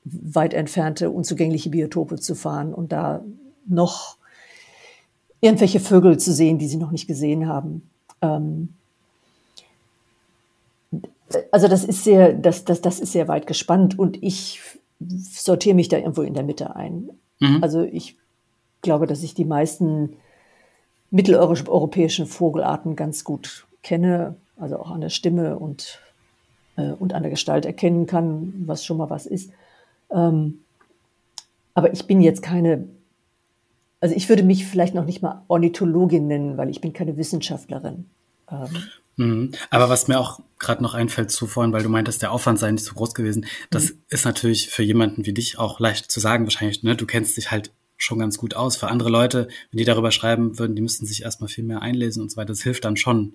weit 0.04 0.54
entfernte, 0.54 1.12
unzugängliche 1.12 1.70
Biotope 1.70 2.18
zu 2.18 2.36
fahren 2.36 2.74
und 2.74 2.92
da 2.92 3.24
noch 3.68 4.18
irgendwelche 5.42 5.80
Vögel 5.80 6.18
zu 6.18 6.34
sehen, 6.34 6.58
die 6.58 6.68
sie 6.68 6.78
noch 6.78 6.92
nicht 6.92 7.08
gesehen 7.08 7.48
haben. 7.48 7.90
Ähm 8.22 8.70
also 11.52 11.68
das 11.68 11.84
ist 11.84 12.04
sehr, 12.04 12.34
das, 12.34 12.66
das, 12.66 12.82
das 12.82 13.00
ist 13.00 13.12
sehr 13.12 13.28
weit 13.28 13.48
gespannt 13.48 13.98
und 13.98 14.22
ich 14.22 14.62
sortiere 15.00 15.76
mich 15.76 15.88
da 15.88 15.98
irgendwo 15.98 16.22
in 16.22 16.34
der 16.34 16.44
Mitte 16.44 16.76
ein. 16.76 17.10
Mhm. 17.40 17.60
Also 17.62 17.82
ich 17.82 18.18
glaube, 18.82 19.08
dass 19.08 19.24
ich 19.24 19.34
die 19.34 19.46
meisten 19.46 20.18
mitteleuropäischen 21.10 22.26
Vogelarten 22.26 22.96
ganz 22.96 23.24
gut 23.24 23.68
kenne, 23.84 24.36
also 24.58 24.80
auch 24.80 24.92
an 24.92 25.02
der 25.02 25.10
Stimme 25.10 25.58
und, 25.58 26.00
äh, 26.76 26.92
und 26.92 27.14
an 27.14 27.24
der 27.24 27.32
Gestalt 27.32 27.66
erkennen 27.66 28.06
kann, 28.06 28.54
was 28.66 28.86
schon 28.86 28.98
mal 28.98 29.10
was 29.10 29.26
ist. 29.26 29.52
Ähm, 30.12 30.60
aber 31.74 31.94
ich 31.94 32.06
bin 32.06 32.22
jetzt 32.22 32.42
keine, 32.42 32.88
also 34.00 34.16
ich 34.16 34.30
würde 34.30 34.44
mich 34.44 34.66
vielleicht 34.66 34.94
noch 34.94 35.06
nicht 35.06 35.22
mal 35.22 35.44
Ornithologin 35.48 36.28
nennen, 36.28 36.58
weil 36.58 36.70
ich 36.70 36.82
bin 36.82 36.94
keine 36.94 37.18
Wissenschaftlerin. 37.18 38.06
Ähm, 38.52 38.68
mhm. 39.16 39.52
aber 39.70 39.88
was 39.90 40.10
mir 40.10 40.20
auch 40.20 40.42
gerade 40.60 40.84
noch 40.84 40.94
einfällt 40.94 41.32
zuvor, 41.32 41.72
weil 41.72 41.84
du 41.84 41.90
meintest, 41.90 42.22
der 42.22 42.34
Aufwand 42.34 42.60
sei 42.60 42.72
nicht 42.72 42.84
so 42.84 42.94
groß 42.94 43.14
gewesen, 43.14 43.46
das 43.70 43.92
mhm. 43.92 43.98
ist 44.10 44.26
natürlich 44.26 44.70
für 44.70 44.84
jemanden 44.84 45.26
wie 45.26 45.34
dich 45.34 45.58
auch 45.58 45.80
leicht 45.80 46.12
zu 46.12 46.20
sagen 46.20 46.46
wahrscheinlich. 46.46 46.84
Ne? 46.84 46.96
Du 46.96 47.06
kennst 47.06 47.38
dich 47.38 47.52
halt 47.52 47.72
schon 47.98 48.20
ganz 48.20 48.38
gut 48.38 48.56
aus. 48.56 48.76
Für 48.76 48.88
andere 48.88 49.10
Leute, 49.10 49.48
wenn 49.72 49.78
die 49.78 49.86
darüber 49.86 50.12
schreiben 50.12 50.60
würden, 50.60 50.76
die 50.76 50.82
müssten 50.82 51.06
sich 51.06 51.24
erstmal 51.24 51.50
viel 51.50 51.64
mehr 51.64 51.82
einlesen 51.82 52.22
und 52.22 52.32
so 52.32 52.38
weiter. 52.38 52.48
Das 52.48 52.62
hilft 52.62 52.84
dann 52.84 52.98
schon, 52.98 53.34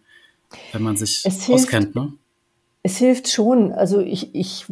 wenn 0.72 0.82
man 0.82 0.96
sich 0.96 1.22
es 1.24 1.48
auskennt. 1.48 1.94
Hilft, 1.94 1.96
ne? 1.96 2.12
Es 2.86 2.98
hilft 2.98 3.26
schon. 3.26 3.72
Also 3.72 3.98
ich, 3.98 4.32
ich 4.32 4.64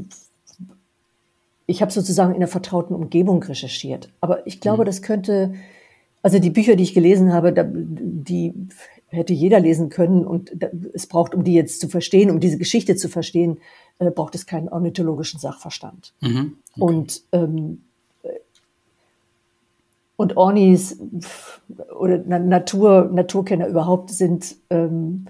ich 1.66 1.82
habe 1.82 1.90
sozusagen 1.90 2.32
in 2.32 2.38
der 2.38 2.48
vertrauten 2.48 2.94
Umgebung 2.94 3.42
recherchiert. 3.42 4.08
Aber 4.20 4.46
ich 4.46 4.60
glaube, 4.60 4.82
mhm. 4.82 4.86
das 4.86 5.02
könnte, 5.02 5.54
also 6.22 6.38
die 6.38 6.50
Bücher, 6.50 6.76
die 6.76 6.84
ich 6.84 6.94
gelesen 6.94 7.32
habe, 7.32 7.52
die 7.52 8.54
hätte 9.08 9.32
jeder 9.32 9.58
lesen 9.58 9.88
können. 9.88 10.24
Und 10.24 10.52
es 10.92 11.08
braucht, 11.08 11.34
um 11.34 11.42
die 11.42 11.54
jetzt 11.54 11.80
zu 11.80 11.88
verstehen, 11.88 12.30
um 12.30 12.38
diese 12.38 12.56
Geschichte 12.56 12.94
zu 12.94 13.08
verstehen, 13.08 13.58
äh, 13.98 14.12
braucht 14.12 14.36
es 14.36 14.46
keinen 14.46 14.68
ornithologischen 14.68 15.40
Sachverstand. 15.40 16.12
Mhm. 16.20 16.58
Okay. 16.70 16.80
Und 16.80 17.22
ähm, 17.32 17.82
und 20.16 20.36
Ornis 20.36 21.00
oder 21.98 22.18
Natur, 22.18 23.10
Naturkenner 23.12 23.66
überhaupt 23.66 24.10
sind 24.10 24.54
ähm, 24.70 25.26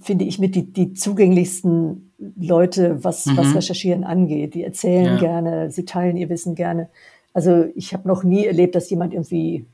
finde 0.00 0.24
ich, 0.24 0.38
mit 0.38 0.54
die, 0.54 0.72
die 0.72 0.92
zugänglichsten 0.92 2.12
Leute, 2.36 3.02
was, 3.02 3.26
mhm. 3.26 3.36
was 3.36 3.54
Recherchieren 3.54 4.04
angeht. 4.04 4.54
Die 4.54 4.64
erzählen 4.64 5.14
ja. 5.14 5.18
gerne, 5.18 5.70
sie 5.70 5.84
teilen 5.84 6.16
ihr 6.16 6.28
Wissen 6.28 6.54
gerne. 6.54 6.88
Also 7.32 7.66
ich 7.74 7.92
habe 7.92 8.06
noch 8.06 8.22
nie 8.22 8.46
erlebt, 8.46 8.74
dass 8.74 8.90
jemand 8.90 9.12
irgendwie 9.12 9.66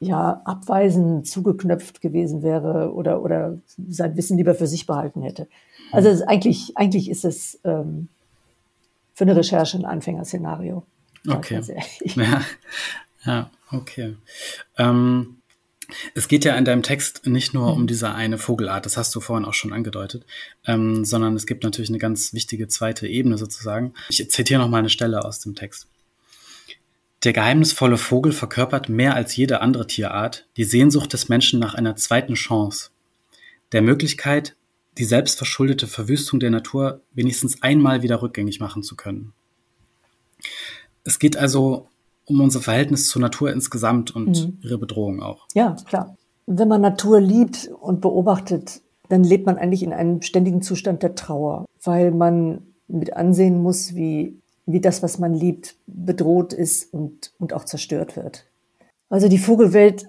ja, 0.00 0.42
abweisend 0.44 1.26
zugeknöpft 1.26 2.00
gewesen 2.00 2.42
wäre 2.42 2.92
oder, 2.92 3.22
oder 3.22 3.58
sein 3.88 4.16
Wissen 4.16 4.36
lieber 4.36 4.54
für 4.54 4.66
sich 4.66 4.86
behalten 4.86 5.22
hätte. 5.22 5.48
Also 5.92 6.08
ist 6.08 6.22
eigentlich, 6.22 6.76
eigentlich 6.76 7.10
ist 7.10 7.24
es, 7.24 7.60
ähm, 7.64 8.08
für 9.14 9.24
eine 9.24 9.36
Recherche 9.36 9.78
ein 9.78 9.84
Anfängerszenario. 9.84 10.84
Okay. 11.28 11.62
Ja, 12.14 12.42
ja, 13.24 13.50
okay. 13.70 14.16
Ähm, 14.76 15.38
es 16.14 16.28
geht 16.28 16.44
ja 16.44 16.56
in 16.56 16.64
deinem 16.64 16.82
Text 16.82 17.26
nicht 17.26 17.54
nur 17.54 17.72
mhm. 17.72 17.80
um 17.80 17.86
diese 17.86 18.12
eine 18.12 18.38
Vogelart, 18.38 18.86
das 18.86 18.96
hast 18.96 19.14
du 19.14 19.20
vorhin 19.20 19.44
auch 19.44 19.54
schon 19.54 19.72
angedeutet, 19.72 20.24
ähm, 20.66 21.04
sondern 21.04 21.36
es 21.36 21.46
gibt 21.46 21.64
natürlich 21.64 21.90
eine 21.90 21.98
ganz 21.98 22.32
wichtige 22.32 22.68
zweite 22.68 23.06
Ebene 23.06 23.38
sozusagen. 23.38 23.94
Ich 24.08 24.30
zitiere 24.30 24.60
noch 24.60 24.68
mal 24.68 24.78
eine 24.78 24.90
Stelle 24.90 25.24
aus 25.24 25.40
dem 25.40 25.54
Text. 25.54 25.86
Der 27.24 27.32
geheimnisvolle 27.32 27.96
Vogel 27.96 28.32
verkörpert 28.32 28.88
mehr 28.90 29.14
als 29.14 29.34
jede 29.34 29.62
andere 29.62 29.86
Tierart 29.86 30.46
die 30.56 30.64
Sehnsucht 30.64 31.12
des 31.12 31.28
Menschen 31.28 31.58
nach 31.58 31.74
einer 31.74 31.96
zweiten 31.96 32.34
Chance, 32.34 32.90
der 33.72 33.80
Möglichkeit, 33.80 34.56
die 34.98 35.04
selbstverschuldete 35.04 35.86
Verwüstung 35.86 36.38
der 36.38 36.50
Natur 36.50 37.00
wenigstens 37.14 37.62
einmal 37.62 38.02
wieder 38.02 38.20
rückgängig 38.20 38.60
machen 38.60 38.82
zu 38.82 38.94
können. 38.94 39.32
Es 41.02 41.18
geht 41.18 41.36
also 41.36 41.88
um 42.26 42.40
unser 42.40 42.60
Verhältnis 42.60 43.08
zur 43.08 43.22
Natur 43.22 43.52
insgesamt 43.52 44.14
und 44.14 44.46
mhm. 44.46 44.58
ihre 44.62 44.78
Bedrohung 44.78 45.22
auch. 45.22 45.46
Ja, 45.54 45.76
klar. 45.86 46.16
Wenn 46.46 46.68
man 46.68 46.80
Natur 46.80 47.20
liebt 47.20 47.70
und 47.80 48.00
beobachtet, 48.00 48.82
dann 49.08 49.24
lebt 49.24 49.46
man 49.46 49.58
eigentlich 49.58 49.82
in 49.82 49.92
einem 49.92 50.22
ständigen 50.22 50.62
Zustand 50.62 51.02
der 51.02 51.14
Trauer, 51.14 51.66
weil 51.82 52.10
man 52.10 52.62
mit 52.88 53.16
ansehen 53.16 53.62
muss, 53.62 53.94
wie, 53.94 54.38
wie 54.66 54.80
das, 54.80 55.02
was 55.02 55.18
man 55.18 55.34
liebt, 55.34 55.76
bedroht 55.86 56.52
ist 56.52 56.92
und, 56.92 57.32
und 57.38 57.52
auch 57.52 57.64
zerstört 57.64 58.16
wird. 58.16 58.46
Also 59.08 59.28
die 59.28 59.38
Vogelwelt, 59.38 60.06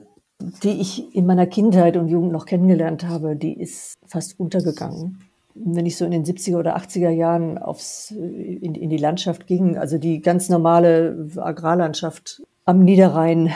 die 0.64 0.82
ich 0.82 1.16
in 1.16 1.26
meiner 1.26 1.48
Kindheit 1.48 1.98
und 1.98 2.10
Jugend 2.10 2.32
noch 2.32 2.46
kennengelernt 2.46 3.06
habe, 3.06 3.36
die 3.36 3.58
ist 3.58 3.96
fast 4.06 4.40
untergegangen 4.40 5.25
wenn 5.56 5.86
ich 5.86 5.98
so 5.98 6.04
in 6.06 6.12
den 6.12 6.26
70er 6.26 6.58
oder 6.58 6.78
80er 6.78 7.10
Jahren 7.10 7.58
aufs, 7.58 8.12
in, 8.12 8.76
in 8.76 8.90
die 8.90 8.98
Landschaft 8.98 9.48
ging, 9.48 9.78
also 9.78 9.98
die 9.98 10.22
ganz 10.22 10.50
normale 10.50 11.30
Agrarlandschaft 11.38 12.44
am 12.66 12.84
Niederrhein, 12.84 13.52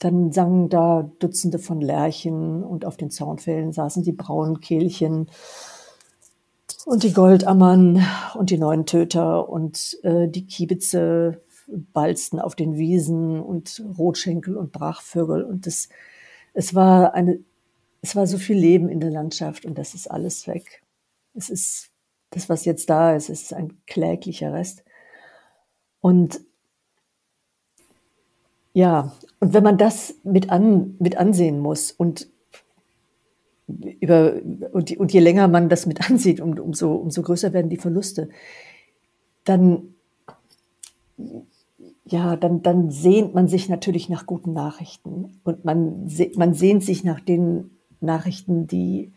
dann 0.00 0.32
sangen 0.32 0.68
da 0.68 1.10
Dutzende 1.18 1.58
von 1.58 1.80
Lerchen 1.80 2.62
und 2.62 2.84
auf 2.84 2.96
den 2.96 3.10
Zaunfällen 3.10 3.72
saßen 3.72 4.02
die 4.02 4.12
braunen 4.12 4.60
Kehlchen 4.60 5.28
und 6.84 7.02
die 7.04 7.12
Goldammern 7.12 8.04
und 8.34 8.50
die 8.50 8.58
neuen 8.58 8.84
Töter 8.84 9.48
und 9.48 9.98
äh, 10.02 10.28
die 10.28 10.46
Kiebitze 10.46 11.40
balzten 11.92 12.38
auf 12.38 12.54
den 12.54 12.76
Wiesen 12.76 13.40
und 13.40 13.82
Rotschenkel 13.96 14.56
und 14.56 14.72
Brachvögel 14.72 15.44
und 15.44 15.66
das, 15.66 15.88
es 16.52 16.74
war 16.74 17.14
eine, 17.14 17.38
es 18.02 18.16
war 18.16 18.26
so 18.26 18.36
viel 18.36 18.58
Leben 18.58 18.88
in 18.88 19.00
der 19.00 19.10
Landschaft 19.10 19.64
und 19.64 19.78
das 19.78 19.94
ist 19.94 20.10
alles 20.10 20.46
weg. 20.46 20.82
Es 21.40 21.48
ist 21.48 21.90
das, 22.30 22.48
was 22.48 22.64
jetzt 22.64 22.90
da 22.90 23.16
ist, 23.16 23.28
ist 23.28 23.52
ein 23.54 23.80
kläglicher 23.86 24.52
Rest. 24.52 24.84
Und 26.00 26.40
ja, 28.72 29.12
und 29.40 29.54
wenn 29.54 29.64
man 29.64 29.78
das 29.78 30.14
mit, 30.22 30.50
an, 30.50 30.96
mit 30.98 31.16
ansehen 31.16 31.58
muss 31.58 31.90
und 31.90 32.28
über, 34.00 34.34
und, 34.72 34.96
und 34.96 35.12
je 35.12 35.20
länger 35.20 35.48
man 35.48 35.68
das 35.68 35.86
mit 35.86 36.08
ansieht, 36.10 36.40
um, 36.40 36.58
umso, 36.58 36.94
umso 36.94 37.22
größer 37.22 37.52
werden 37.52 37.70
die 37.70 37.76
Verluste, 37.76 38.28
dann, 39.44 39.94
ja, 42.04 42.36
dann, 42.36 42.62
dann 42.62 42.90
sehnt 42.90 43.34
man 43.34 43.48
sich 43.48 43.68
natürlich 43.68 44.08
nach 44.08 44.26
guten 44.26 44.52
Nachrichten 44.52 45.40
und 45.42 45.64
man, 45.64 46.08
man 46.36 46.54
sehnt 46.54 46.84
sich 46.84 47.02
nach 47.02 47.20
den 47.20 47.70
Nachrichten, 48.00 48.66
die, 48.66 49.12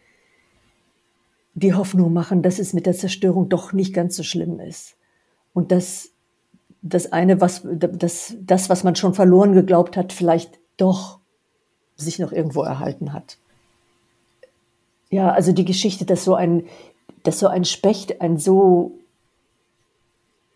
die 1.55 1.73
Hoffnung 1.73 2.13
machen, 2.13 2.41
dass 2.41 2.59
es 2.59 2.73
mit 2.73 2.85
der 2.85 2.93
Zerstörung 2.93 3.49
doch 3.49 3.73
nicht 3.73 3.93
ganz 3.93 4.15
so 4.15 4.23
schlimm 4.23 4.59
ist. 4.59 4.95
Und 5.53 5.71
dass 5.71 6.09
das 6.81 7.11
eine, 7.11 7.39
was, 7.41 7.61
das, 7.65 8.35
das, 8.41 8.69
was 8.69 8.83
man 8.83 8.95
schon 8.95 9.13
verloren 9.13 9.53
geglaubt 9.53 9.95
hat, 9.95 10.11
vielleicht 10.11 10.59
doch 10.77 11.19
sich 11.95 12.19
noch 12.19 12.31
irgendwo 12.31 12.63
erhalten 12.63 13.13
hat. 13.13 13.37
Ja, 15.09 15.31
also 15.31 15.51
die 15.51 15.65
Geschichte, 15.65 16.05
dass 16.05 16.23
so 16.23 16.33
ein, 16.35 16.65
dass 17.21 17.39
so 17.39 17.47
ein 17.47 17.65
Specht 17.65 18.19
ein 18.19 18.37
so 18.37 18.97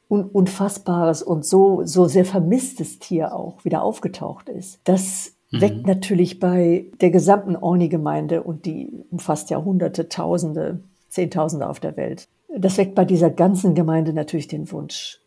un 0.10 0.23
unfassbares 0.23 1.21
und 1.21 1.45
so, 1.45 1.81
so 1.83 2.07
sehr 2.07 2.25
vermisstes 2.25 2.97
Tier 2.99 3.36
auch 3.36 3.63
wieder 3.65 3.83
aufgetaucht 3.83 4.49
ist, 4.49 4.79
das 4.86 5.33
mhm. 5.51 5.62
weckt 5.62 5.88
natürlich 5.88 6.39
bei 6.39 6.86
der 7.01 7.12
gesamten 7.12 7.55
Orni-Gemeinde 7.55 8.43
und 8.43 8.65
die 8.65 8.91
umfasst 9.12 9.49
ja 9.49 9.63
Hunderte, 9.63 10.10
Tausende, 10.10 10.81
Zehntausende 11.10 11.67
auf 11.67 11.79
der 11.79 11.97
Welt. 11.97 12.27
Das 12.55 12.77
weckt 12.77 12.95
bei 12.95 13.05
dieser 13.05 13.29
ganzen 13.29 13.75
Gemeinde 13.75 14.13
natürlich 14.13 14.47
den 14.47 14.71
Wunsch, 14.71 15.19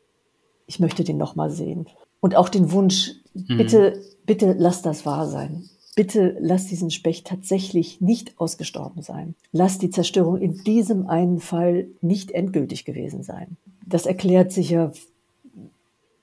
ich 0.66 0.80
möchte 0.80 1.04
den 1.04 1.18
nochmal 1.18 1.50
sehen. 1.50 1.86
Und 2.20 2.36
auch 2.36 2.48
den 2.48 2.72
Wunsch, 2.72 3.12
mhm. 3.34 3.58
bitte, 3.58 4.02
bitte 4.26 4.54
lass 4.58 4.82
das 4.82 5.06
wahr 5.06 5.26
sein. 5.28 5.68
Bitte 5.96 6.36
lass 6.40 6.66
diesen 6.66 6.90
Specht 6.90 7.26
tatsächlich 7.26 8.00
nicht 8.00 8.38
ausgestorben 8.40 9.02
sein. 9.02 9.34
Lass 9.52 9.78
die 9.78 9.90
Zerstörung 9.90 10.38
in 10.38 10.62
diesem 10.62 11.08
einen 11.08 11.40
Fall 11.40 11.88
nicht 12.00 12.30
endgültig 12.30 12.84
gewesen 12.84 13.22
sein. 13.22 13.56
Das 13.86 14.06
erklärt 14.06 14.52
sicher, 14.52 14.92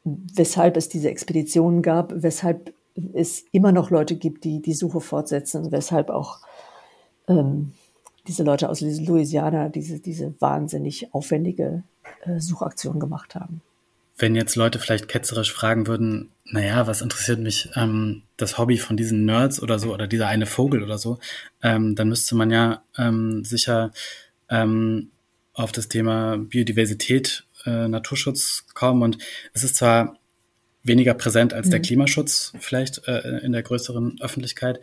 weshalb 0.06 0.78
es 0.78 0.88
diese 0.88 1.10
Expeditionen 1.10 1.82
gab, 1.82 2.14
weshalb 2.16 2.74
es 3.14 3.46
immer 3.52 3.72
noch 3.72 3.90
Leute 3.90 4.16
gibt, 4.16 4.44
die 4.44 4.62
die 4.62 4.74
Suche 4.74 5.02
fortsetzen, 5.02 5.72
weshalb 5.72 6.10
auch 6.10 6.40
ähm, 7.28 7.74
diese 8.28 8.44
Leute 8.44 8.70
aus 8.70 8.82
Louisiana 8.82 9.70
diese, 9.70 10.00
diese 10.00 10.34
wahnsinnig 10.40 11.14
aufwendige 11.14 11.84
äh, 12.26 12.40
Suchaktion 12.40 13.00
gemacht 13.00 13.36
haben. 13.36 13.62
Wenn 14.18 14.36
jetzt 14.36 14.56
Leute 14.56 14.80
vielleicht 14.80 15.08
ketzerisch 15.08 15.54
fragen 15.54 15.86
würden, 15.86 16.32
naja, 16.44 16.88
was 16.88 17.02
interessiert 17.02 17.40
mich 17.40 17.70
ähm, 17.76 18.24
das 18.36 18.58
Hobby 18.58 18.78
von 18.78 18.98
diesen 18.98 19.26
Nerds 19.26 19.62
oder 19.62 19.78
so 19.78 19.94
oder 19.94 20.08
dieser 20.08 20.28
eine 20.28 20.48
Vogel 20.48 20.84
oder 20.84 20.98
so, 20.98 21.20
ähm, 21.62 21.96
dann 21.96 22.10
müsste 22.10 22.36
man 22.36 22.50
ja 22.50 22.82
ähm, 22.98 23.44
sicher 23.46 23.92
ähm, 24.50 25.12
auf 25.54 25.72
das 25.72 25.88
Thema 25.88 26.38
Biodiversität, 26.38 27.46
äh, 27.66 27.88
Naturschutz 27.88 28.66
kommen. 28.74 29.04
Und 29.04 29.18
es 29.54 29.64
ist 29.64 29.76
zwar 29.76 30.18
weniger 30.88 31.14
präsent 31.14 31.54
als 31.54 31.68
mhm. 31.68 31.72
der 31.72 31.80
Klimaschutz 31.82 32.54
vielleicht 32.60 33.08
äh, 33.08 33.40
in 33.40 33.52
der 33.52 33.64
größeren 33.64 34.18
Öffentlichkeit, 34.22 34.80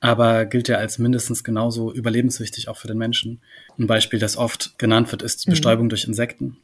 aber 0.00 0.46
gilt 0.46 0.68
ja 0.68 0.76
als 0.76 0.98
mindestens 0.98 1.44
genauso 1.44 1.92
überlebenswichtig 1.92 2.68
auch 2.68 2.76
für 2.76 2.88
den 2.88 2.98
Menschen. 2.98 3.40
Ein 3.78 3.86
Beispiel, 3.86 4.18
das 4.18 4.36
oft 4.36 4.78
genannt 4.78 5.10
wird, 5.12 5.22
ist 5.22 5.46
mhm. 5.46 5.50
Bestäubung 5.50 5.86
mhm. 5.86 5.90
durch 5.90 6.04
Insekten 6.04 6.58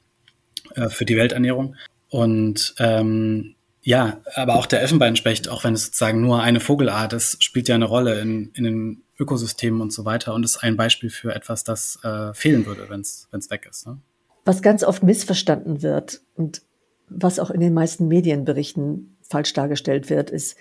äh, 0.74 0.88
für 0.88 1.04
die 1.04 1.16
Welternährung. 1.16 1.76
Und 2.08 2.74
ähm, 2.78 3.54
ja, 3.82 4.20
aber 4.34 4.56
auch 4.56 4.66
der 4.66 4.80
Elfenbeinspecht, 4.80 5.48
auch 5.48 5.64
wenn 5.64 5.74
es 5.74 5.86
sozusagen 5.86 6.20
nur 6.20 6.42
eine 6.42 6.60
Vogelart 6.60 7.12
ist, 7.12 7.42
spielt 7.44 7.68
ja 7.68 7.74
eine 7.74 7.84
Rolle 7.84 8.20
in, 8.20 8.50
in 8.54 8.64
den 8.64 9.02
Ökosystemen 9.18 9.80
und 9.80 9.92
so 9.92 10.04
weiter 10.04 10.34
und 10.34 10.44
ist 10.44 10.56
ein 10.58 10.76
Beispiel 10.76 11.10
für 11.10 11.34
etwas, 11.34 11.62
das 11.64 11.98
äh, 12.02 12.34
fehlen 12.34 12.66
würde, 12.66 12.86
wenn 12.88 13.00
es 13.00 13.28
weg 13.50 13.66
ist. 13.70 13.86
Ne? 13.86 13.98
Was 14.44 14.62
ganz 14.62 14.84
oft 14.84 15.02
missverstanden 15.02 15.82
wird 15.82 16.20
und 16.34 16.62
was 17.08 17.38
auch 17.38 17.50
in 17.50 17.60
den 17.60 17.74
meisten 17.74 18.08
Medienberichten 18.08 19.16
falsch 19.22 19.52
dargestellt 19.52 20.10
wird, 20.10 20.30
ist, 20.30 20.56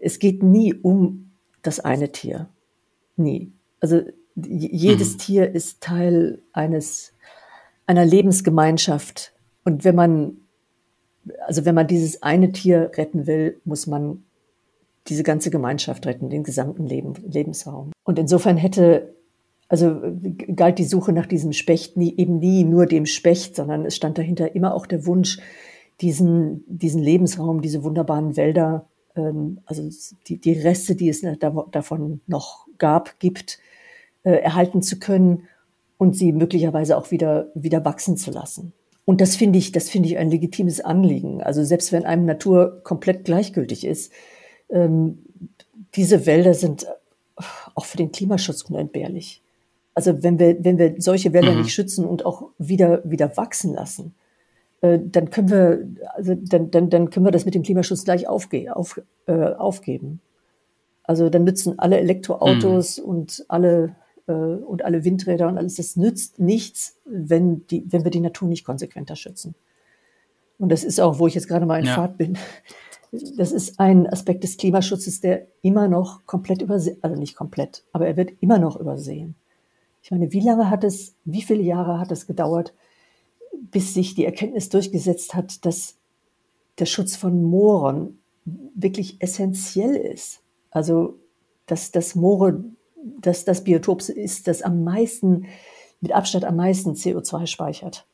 es 0.00 0.18
geht 0.18 0.42
nie 0.42 0.74
um 0.74 1.30
das 1.62 1.80
eine 1.80 2.12
Tier. 2.12 2.48
Nie. 3.16 3.52
Also 3.80 4.02
jedes 4.34 5.14
mhm. 5.14 5.18
Tier 5.18 5.50
ist 5.54 5.80
Teil 5.80 6.42
eines, 6.52 7.12
einer 7.86 8.04
Lebensgemeinschaft. 8.04 9.32
Und 9.64 9.84
wenn 9.84 9.94
man, 9.94 10.36
also 11.46 11.64
wenn 11.64 11.74
man 11.74 11.86
dieses 11.86 12.22
eine 12.22 12.52
Tier 12.52 12.90
retten 12.96 13.26
will, 13.26 13.60
muss 13.64 13.86
man 13.86 14.22
diese 15.08 15.22
ganze 15.22 15.50
Gemeinschaft 15.50 16.06
retten, 16.06 16.30
den 16.30 16.42
gesamten 16.42 16.86
Leben, 16.86 17.14
Lebensraum. 17.26 17.92
Und 18.04 18.18
insofern 18.18 18.56
hätte, 18.56 19.14
also 19.68 20.00
galt 20.54 20.78
die 20.78 20.84
Suche 20.84 21.12
nach 21.12 21.26
diesem 21.26 21.52
Specht 21.52 21.96
nie, 21.96 22.14
eben 22.16 22.38
nie 22.38 22.64
nur 22.64 22.86
dem 22.86 23.06
Specht, 23.06 23.56
sondern 23.56 23.84
es 23.84 23.96
stand 23.96 24.18
dahinter 24.18 24.54
immer 24.54 24.74
auch 24.74 24.86
der 24.86 25.06
Wunsch, 25.06 25.38
diesen, 26.00 26.64
diesen 26.68 27.02
Lebensraum, 27.02 27.62
diese 27.62 27.82
wunderbaren 27.82 28.36
Wälder 28.36 28.86
ähm, 29.16 29.58
also 29.66 29.88
die, 30.28 30.38
die 30.38 30.52
Reste, 30.52 30.94
die 30.94 31.08
es 31.08 31.22
davon 31.72 32.20
noch 32.26 32.66
gab, 32.78 33.18
gibt, 33.18 33.58
äh, 34.22 34.32
erhalten 34.32 34.82
zu 34.82 34.98
können 34.98 35.48
und 35.98 36.16
sie 36.16 36.32
möglicherweise 36.32 36.96
auch 36.96 37.10
wieder, 37.10 37.48
wieder 37.54 37.84
wachsen 37.84 38.16
zu 38.16 38.30
lassen. 38.30 38.72
Und 39.04 39.20
das 39.20 39.36
finde 39.36 39.58
ich, 39.58 39.72
das 39.72 39.88
finde 39.88 40.08
ich 40.08 40.18
ein 40.18 40.30
legitimes 40.30 40.80
Anliegen. 40.80 41.42
Also 41.42 41.64
selbst 41.64 41.92
wenn 41.92 42.04
einem 42.04 42.24
Natur 42.24 42.80
komplett 42.82 43.24
gleichgültig 43.24 43.86
ist, 43.86 44.12
ähm, 44.68 45.24
diese 45.94 46.26
Wälder 46.26 46.54
sind 46.54 46.86
auch 47.74 47.84
für 47.84 47.96
den 47.96 48.12
Klimaschutz 48.12 48.62
unentbehrlich. 48.62 49.42
Also 49.96 50.22
wenn 50.22 50.38
wir, 50.38 50.62
wenn 50.62 50.78
wir 50.78 50.94
solche 50.98 51.32
Wälder 51.32 51.52
mhm. 51.52 51.62
nicht 51.62 51.72
schützen 51.72 52.04
und 52.04 52.24
auch 52.24 52.50
wieder, 52.58 53.00
wieder 53.02 53.36
wachsen 53.36 53.74
lassen, 53.74 54.14
äh, 54.82 54.98
dann 55.02 55.30
können 55.30 55.50
wir, 55.50 55.88
also 56.14 56.34
dann, 56.36 56.70
dann, 56.70 56.90
dann 56.90 57.10
können 57.10 57.26
wir 57.26 57.32
das 57.32 57.46
mit 57.46 57.54
dem 57.54 57.62
Klimaschutz 57.62 58.04
gleich 58.04 58.28
aufge 58.28 58.76
auf, 58.76 59.00
äh, 59.26 59.32
aufgeben. 59.32 60.20
Also 61.02 61.30
dann 61.30 61.44
nützen 61.44 61.78
alle 61.78 61.98
Elektroautos 61.98 62.98
mhm. 62.98 63.04
und 63.04 63.44
alle 63.48 63.96
äh, 64.26 64.32
und 64.32 64.84
alle 64.84 65.04
Windräder 65.04 65.48
und 65.48 65.58
alles, 65.58 65.76
das 65.76 65.96
nützt 65.96 66.38
nichts, 66.38 66.98
wenn 67.06 67.66
die, 67.68 67.84
wenn 67.90 68.04
wir 68.04 68.10
die 68.10 68.20
Natur 68.20 68.48
nicht 68.48 68.64
konsequenter 68.64 69.16
schützen. 69.16 69.54
Und 70.58 70.70
das 70.70 70.84
ist 70.84 71.00
auch, 71.00 71.18
wo 71.18 71.26
ich 71.26 71.34
jetzt 71.34 71.48
gerade 71.48 71.66
mal 71.66 71.78
in 71.78 71.86
ja. 71.86 71.94
Fahrt 71.94 72.18
bin. 72.18 72.38
Das 73.36 73.52
ist 73.52 73.78
ein 73.78 74.06
Aspekt 74.06 74.42
des 74.42 74.56
Klimaschutzes, 74.56 75.20
der 75.20 75.46
immer 75.62 75.88
noch 75.88 76.26
komplett 76.26 76.60
übersehen, 76.60 76.98
also 77.02 77.18
nicht 77.18 77.36
komplett, 77.36 77.84
aber 77.92 78.06
er 78.06 78.16
wird 78.16 78.32
immer 78.40 78.58
noch 78.58 78.78
übersehen. 78.78 79.36
Ich 80.06 80.12
meine, 80.12 80.30
wie 80.30 80.40
lange 80.40 80.70
hat 80.70 80.84
es, 80.84 81.16
wie 81.24 81.42
viele 81.42 81.64
Jahre 81.64 81.98
hat 81.98 82.12
es 82.12 82.28
gedauert, 82.28 82.72
bis 83.52 83.92
sich 83.92 84.14
die 84.14 84.24
Erkenntnis 84.24 84.68
durchgesetzt 84.68 85.34
hat, 85.34 85.66
dass 85.66 85.96
der 86.78 86.86
Schutz 86.86 87.16
von 87.16 87.42
Mooren 87.42 88.20
wirklich 88.44 89.20
essentiell 89.20 89.96
ist. 89.96 90.42
Also, 90.70 91.18
dass 91.66 91.90
das 91.90 92.14
Moore, 92.14 92.62
dass 93.20 93.44
das 93.44 93.64
Biotop 93.64 94.08
ist, 94.08 94.46
das 94.46 94.62
am 94.62 94.84
meisten, 94.84 95.46
mit 96.00 96.12
Abstand 96.12 96.44
am 96.44 96.54
meisten 96.54 96.92
CO2 96.92 97.48
speichert. 97.48 98.06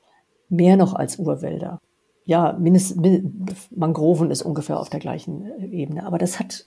Mehr 0.49 0.79
noch 0.79 0.95
als 0.95 1.19
Urwälder. 1.19 1.79
Ja, 2.25 2.57
mindestens, 2.59 3.69
Mangroven 3.71 4.31
ist 4.31 4.41
ungefähr 4.41 4.81
auf 4.81 4.89
der 4.89 5.01
gleichen 5.01 5.71
Ebene. 5.71 6.07
Aber 6.07 6.17
das 6.17 6.41
hat, 6.41 6.65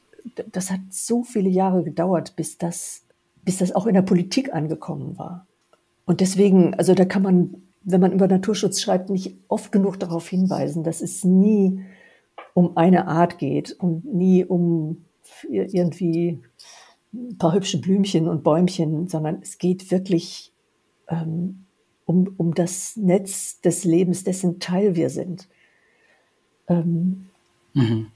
das 0.51 0.69
hat 0.69 0.81
so 0.91 1.23
viele 1.23 1.49
Jahre 1.49 1.83
gedauert, 1.83 2.35
bis 2.35 2.59
das, 2.59 3.04
bis 3.45 3.57
das 3.59 3.73
auch 3.73 3.85
in 3.85 3.93
der 3.93 4.01
Politik 4.01 4.53
angekommen 4.53 5.17
war. 5.17 5.47
Und 6.05 6.19
deswegen, 6.19 6.73
also 6.73 6.93
da 6.93 7.05
kann 7.05 7.23
man 7.23 7.61
wenn 7.85 8.01
man 8.01 8.11
über 8.11 8.27
Naturschutz 8.27 8.81
schreibt, 8.81 9.09
nicht 9.09 9.37
oft 9.47 9.71
genug 9.71 9.99
darauf 9.99 10.27
hinweisen, 10.27 10.83
dass 10.83 11.01
es 11.01 11.23
nie 11.23 11.81
um 12.53 12.75
eine 12.77 13.07
Art 13.07 13.37
geht 13.37 13.73
und 13.73 14.05
nie 14.05 14.43
um 14.43 15.05
irgendwie 15.49 16.41
ein 17.13 17.37
paar 17.37 17.53
hübsche 17.53 17.79
Blümchen 17.79 18.27
und 18.27 18.43
Bäumchen, 18.43 19.07
sondern 19.07 19.39
es 19.41 19.59
geht 19.59 19.91
wirklich 19.91 20.51
ähm, 21.07 21.65
um, 22.05 22.33
um 22.37 22.55
das 22.55 22.97
Netz 22.97 23.61
des 23.61 23.85
Lebens, 23.85 24.23
dessen 24.23 24.59
Teil 24.59 24.95
wir 24.95 25.09
sind. 25.09 25.47
Ähm, 26.67 27.27
mhm. 27.73 28.07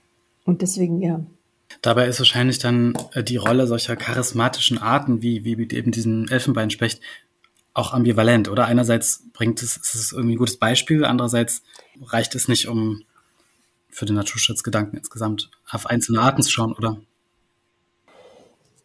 Und 0.45 0.63
deswegen, 0.63 1.01
ja. 1.01 1.23
Dabei 1.82 2.08
ist 2.08 2.19
wahrscheinlich 2.19 2.60
dann 2.60 2.93
äh, 3.13 3.23
die 3.23 3.38
Rolle 3.38 3.67
solcher 3.67 3.95
charismatischen 3.95 4.77
Arten 4.77 5.21
wie, 5.21 5.45
wie 5.45 5.75
eben 5.75 5.91
diesen 5.91 6.29
Elfenbeinspecht 6.29 7.01
auch 7.73 7.93
ambivalent, 7.93 8.49
oder? 8.49 8.65
Einerseits 8.65 9.23
bringt 9.34 9.62
es, 9.62 9.77
ist 9.77 9.95
es 9.95 10.12
irgendwie 10.12 10.36
ein 10.36 10.39
gutes 10.39 10.58
Beispiel, 10.58 11.05
andererseits 11.05 11.63
reicht 12.01 12.36
es 12.36 12.47
nicht, 12.47 12.67
um 12.67 13.03
für 13.89 14.05
den 14.05 14.15
Naturschutzgedanken 14.15 14.97
insgesamt 14.97 15.49
auf 15.69 15.86
einzelne 15.86 16.21
Arten 16.21 16.41
zu 16.41 16.51
schauen, 16.51 16.73
oder? 16.73 16.97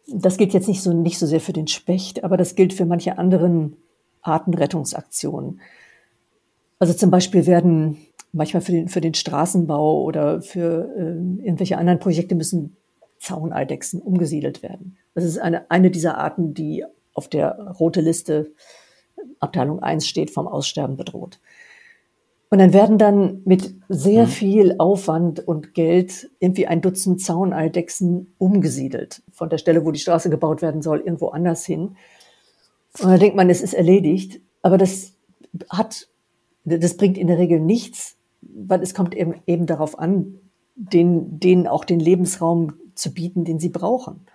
Das 0.07 0.37
gilt 0.37 0.53
jetzt 0.53 0.67
nicht 0.67 0.81
so, 0.81 0.93
nicht 0.93 1.17
so 1.17 1.25
sehr 1.25 1.41
für 1.41 1.53
den 1.53 1.67
Specht, 1.67 2.23
aber 2.23 2.37
das 2.37 2.55
gilt 2.55 2.73
für 2.73 2.85
manche 2.85 3.17
anderen 3.17 3.75
Artenrettungsaktionen. 4.21 5.59
Also 6.79 6.93
zum 6.93 7.11
Beispiel 7.11 7.45
werden 7.45 7.97
manchmal 8.31 8.61
für 8.61 8.71
den, 8.71 8.87
für 8.89 9.01
den 9.01 9.13
Straßenbau 9.13 10.03
oder 10.03 10.41
für 10.41 10.93
äh, 10.97 11.45
irgendwelche 11.45 11.77
anderen 11.77 11.99
Projekte 11.99 12.35
müssen 12.35 12.75
Zauneidechsen 13.19 14.01
umgesiedelt 14.01 14.61
werden. 14.61 14.97
Das 15.13 15.23
ist 15.23 15.37
eine, 15.37 15.71
eine 15.71 15.89
dieser 15.89 16.17
Arten, 16.17 16.53
die 16.53 16.83
auf 17.13 17.29
der 17.29 17.57
rote 17.79 18.01
Liste 18.01 18.51
Abteilung 19.39 19.81
1 19.81 20.07
steht, 20.07 20.29
vom 20.29 20.47
Aussterben 20.47 20.97
bedroht. 20.97 21.39
Und 22.49 22.59
dann 22.59 22.73
werden 22.73 22.97
dann 22.97 23.41
mit 23.45 23.75
sehr 23.89 24.25
mhm. 24.25 24.29
viel 24.29 24.75
Aufwand 24.77 25.45
und 25.45 25.73
Geld 25.73 26.29
irgendwie 26.39 26.67
ein 26.67 26.81
Dutzend 26.81 27.21
Zauneidechsen 27.21 28.33
umgesiedelt. 28.37 29.23
Von 29.31 29.49
der 29.49 29.57
Stelle, 29.57 29.83
wo 29.85 29.91
die 29.91 29.99
Straße 29.99 30.29
gebaut 30.29 30.61
werden 30.61 30.81
soll, 30.81 30.99
irgendwo 30.99 31.29
anders 31.29 31.65
hin. 31.65 31.97
Und 33.01 33.09
da 33.09 33.17
denkt 33.17 33.35
man, 33.35 33.49
es 33.49 33.61
ist 33.61 33.73
erledigt. 33.73 34.41
Aber 34.61 34.77
das 34.77 35.13
hat, 35.69 36.07
das 36.65 36.97
bringt 36.97 37.17
in 37.17 37.27
der 37.27 37.37
Regel 37.37 37.59
nichts, 37.59 38.17
weil 38.41 38.81
es 38.81 38.93
kommt 38.93 39.15
eben, 39.15 39.35
eben 39.47 39.65
darauf 39.65 39.97
an, 39.97 40.39
den, 40.75 41.39
denen 41.39 41.67
auch 41.67 41.85
den 41.85 41.99
Lebensraum 41.99 42.73
zu 42.95 43.13
bieten, 43.13 43.45
den 43.45 43.59
sie 43.59 43.69
brauchen. 43.69 44.25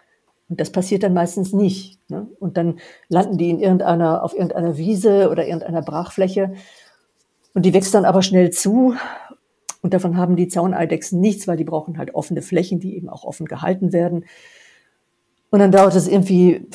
Und 0.49 0.61
das 0.61 0.71
passiert 0.71 1.03
dann 1.03 1.15
meistens 1.15 1.53
nicht. 1.53 2.01
Ne? 2.11 2.27
Und 2.41 2.57
dann 2.57 2.81
landen 3.09 3.39
die 3.39 3.51
in 3.51 3.61
irgendeiner, 3.61 4.25
auf 4.25 4.33
irgendeiner 4.33 4.77
Wiese 4.77 5.31
oder 5.31 5.47
irgendeiner 5.47 5.83
Brachfläche. 5.83 6.55
Und 7.55 7.65
die 7.67 7.75
wächst 7.75 7.95
dann 7.95 8.05
aber 8.05 8.23
schnell 8.23 8.51
zu. 8.51 8.95
Und 9.83 9.95
davon 9.95 10.17
haben 10.17 10.37
die 10.37 10.49
Zauneidechsen 10.49 11.21
nichts, 11.21 11.47
weil 11.47 11.57
die 11.57 11.65
brauchen 11.65 11.99
halt 11.99 12.15
offene 12.15 12.43
Flächen, 12.43 12.81
die 12.81 12.97
eben 12.97 13.09
auch 13.09 13.25
offen 13.25 13.47
gehalten 13.47 13.93
werden. 13.93 14.25
Und 15.51 15.61
dann 15.61 15.73
dauert 15.73 15.95
es 15.95 16.09
irgendwie 16.09 16.67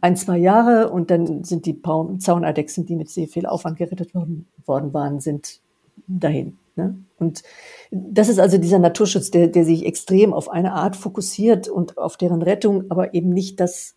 ein, 0.00 0.16
zwei 0.16 0.38
Jahre 0.38 0.90
und 0.90 1.10
dann 1.10 1.44
sind 1.44 1.66
die 1.66 1.80
Zauneidechsen, 2.18 2.86
die 2.86 2.96
mit 2.96 3.10
sehr 3.10 3.28
viel 3.28 3.46
Aufwand 3.46 3.76
gerettet 3.76 4.14
worden, 4.14 4.46
worden 4.64 4.92
waren, 4.92 5.20
sind 5.20 5.60
dahin. 6.06 6.58
Ne? 6.76 6.96
Und 7.18 7.42
das 7.90 8.28
ist 8.28 8.38
also 8.38 8.58
dieser 8.58 8.78
Naturschutz, 8.78 9.30
der, 9.30 9.48
der 9.48 9.64
sich 9.64 9.86
extrem 9.86 10.32
auf 10.32 10.50
eine 10.50 10.72
Art 10.72 10.96
fokussiert 10.96 11.68
und 11.68 11.98
auf 11.98 12.16
deren 12.16 12.42
Rettung, 12.42 12.90
aber 12.90 13.14
eben 13.14 13.30
nicht 13.30 13.60
das 13.60 13.94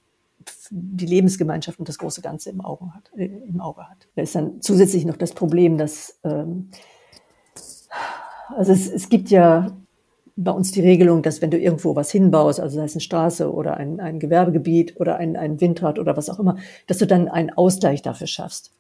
die 0.71 1.05
Lebensgemeinschaft 1.05 1.79
und 1.79 1.89
das 1.89 1.97
große 1.97 2.21
Ganze 2.21 2.49
im 2.49 2.61
Auge 2.61 2.93
hat. 2.93 3.11
Äh, 3.15 3.25
im 3.25 3.59
Auge 3.59 3.87
hat. 3.89 4.07
Da 4.15 4.21
ist 4.21 4.35
dann 4.35 4.61
zusätzlich 4.61 5.05
noch 5.05 5.17
das 5.17 5.33
Problem, 5.33 5.77
dass 5.77 6.17
ähm, 6.23 6.69
also 8.55 8.71
es, 8.71 8.89
es 8.89 9.09
gibt 9.09 9.29
ja 9.29 9.71
bei 10.41 10.51
uns 10.51 10.71
die 10.71 10.81
Regelung, 10.81 11.21
dass 11.21 11.41
wenn 11.41 11.51
du 11.51 11.57
irgendwo 11.57 11.95
was 11.95 12.11
hinbaust, 12.11 12.59
also 12.59 12.77
sei 12.77 12.85
es 12.85 12.93
eine 12.93 13.01
Straße 13.01 13.51
oder 13.51 13.75
ein, 13.75 13.99
ein 13.99 14.19
Gewerbegebiet 14.19 14.99
oder 14.99 15.17
ein, 15.17 15.35
ein 15.35 15.59
Windrad 15.59 15.99
oder 15.99 16.15
was 16.15 16.29
auch 16.29 16.39
immer, 16.39 16.57
dass 16.87 16.97
du 16.99 17.05
dann 17.05 17.27
einen 17.27 17.49
Ausgleich 17.49 18.01
dafür 18.01 18.27
schaffst. 18.27 18.73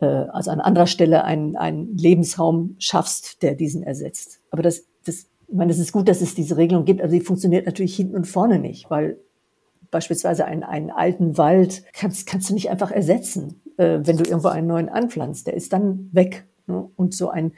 Äh, 0.00 0.06
also 0.06 0.52
an 0.52 0.60
anderer 0.60 0.86
Stelle 0.86 1.24
einen, 1.24 1.56
einen 1.56 1.96
Lebensraum 1.96 2.76
schaffst, 2.78 3.42
der 3.42 3.54
diesen 3.54 3.82
ersetzt. 3.82 4.40
Aber 4.50 4.62
das, 4.62 4.84
das, 5.04 5.26
ich 5.48 5.54
meine, 5.54 5.72
es 5.72 5.80
ist 5.80 5.92
gut, 5.92 6.08
dass 6.08 6.20
es 6.20 6.36
diese 6.36 6.56
Regelung 6.56 6.84
gibt, 6.84 7.00
aber 7.00 7.10
sie 7.10 7.20
funktioniert 7.20 7.66
natürlich 7.66 7.96
hinten 7.96 8.14
und 8.14 8.26
vorne 8.26 8.60
nicht, 8.60 8.88
weil 8.88 9.18
beispielsweise 9.90 10.44
einen, 10.44 10.62
einen 10.62 10.90
alten 10.90 11.36
Wald 11.38 11.82
kannst, 11.92 12.26
kannst 12.26 12.50
du 12.50 12.54
nicht 12.54 12.70
einfach 12.70 12.92
ersetzen, 12.92 13.62
äh, 13.78 13.98
wenn 14.04 14.16
du 14.16 14.24
irgendwo 14.24 14.48
einen 14.48 14.68
neuen 14.68 14.88
anpflanzt. 14.88 15.48
Der 15.48 15.54
ist 15.54 15.72
dann 15.72 16.08
weg. 16.12 16.46
Ne? 16.68 16.88
Und 16.94 17.14
so 17.14 17.30
ein, 17.30 17.52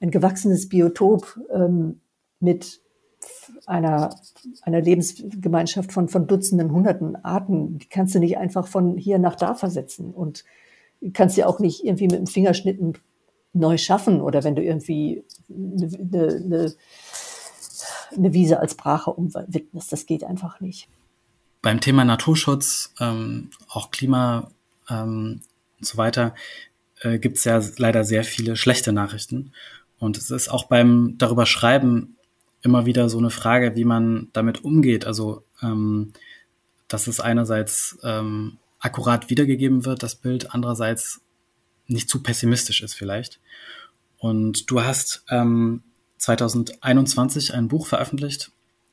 ein 0.00 0.10
gewachsenes 0.10 0.70
Biotop 0.70 1.38
ähm, 1.52 2.00
mit 2.40 2.80
einer, 3.66 4.14
einer 4.62 4.80
Lebensgemeinschaft 4.80 5.92
von, 5.92 6.08
von 6.08 6.26
Dutzenden, 6.26 6.72
Hunderten 6.72 7.16
Arten, 7.24 7.78
die 7.78 7.88
kannst 7.88 8.14
du 8.14 8.18
nicht 8.18 8.38
einfach 8.38 8.66
von 8.66 8.96
hier 8.96 9.18
nach 9.18 9.34
da 9.34 9.54
versetzen. 9.54 10.12
Und 10.12 10.44
kannst 11.12 11.36
ja 11.36 11.46
auch 11.46 11.58
nicht 11.58 11.84
irgendwie 11.84 12.08
mit 12.08 12.18
dem 12.18 12.26
Fingerschnitten 12.26 12.98
neu 13.52 13.78
schaffen 13.78 14.20
oder 14.20 14.44
wenn 14.44 14.54
du 14.54 14.62
irgendwie 14.62 15.24
eine, 15.48 16.28
eine, 16.28 16.74
eine 18.16 18.32
Wiese 18.32 18.60
als 18.60 18.74
Brache 18.74 19.10
umwidmest. 19.10 19.92
Das 19.92 20.06
geht 20.06 20.24
einfach 20.24 20.60
nicht. 20.60 20.88
Beim 21.62 21.80
Thema 21.80 22.04
Naturschutz, 22.04 22.94
ähm, 23.00 23.50
auch 23.68 23.90
Klima 23.90 24.50
ähm, 24.88 25.40
und 25.78 25.86
so 25.86 25.96
weiter, 25.96 26.34
äh, 27.00 27.18
gibt 27.18 27.38
es 27.38 27.44
ja 27.44 27.60
leider 27.78 28.04
sehr 28.04 28.24
viele 28.24 28.56
schlechte 28.56 28.92
Nachrichten. 28.92 29.52
Und 29.98 30.16
es 30.16 30.30
ist 30.30 30.48
auch 30.48 30.64
beim 30.64 31.16
darüber 31.18 31.46
Schreiben 31.46 32.16
immer 32.62 32.86
wieder 32.86 33.08
so 33.08 33.18
eine 33.18 33.30
Frage, 33.30 33.76
wie 33.76 33.84
man 33.84 34.28
damit 34.32 34.64
umgeht. 34.64 35.06
Also, 35.06 35.44
ähm, 35.62 36.12
dass 36.88 37.06
es 37.06 37.20
einerseits 37.20 37.98
ähm, 38.02 38.58
akkurat 38.80 39.30
wiedergegeben 39.30 39.84
wird, 39.84 40.02
das 40.02 40.14
Bild, 40.14 40.54
andererseits 40.54 41.20
nicht 41.86 42.08
zu 42.08 42.22
pessimistisch 42.22 42.82
ist 42.82 42.94
vielleicht. 42.94 43.40
Und 44.18 44.70
du 44.70 44.82
hast 44.82 45.24
ähm, 45.30 45.82
2021 46.18 47.54
ein 47.54 47.68
Buch 47.68 47.86
veröffentlicht 47.86 48.50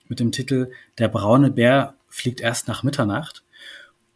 mit 0.07 0.19
dem 0.19 0.31
Titel 0.31 0.71
Der 0.97 1.07
braune 1.07 1.51
Bär 1.51 1.95
fliegt 2.07 2.41
erst 2.41 2.67
nach 2.67 2.83
Mitternacht 2.83 3.43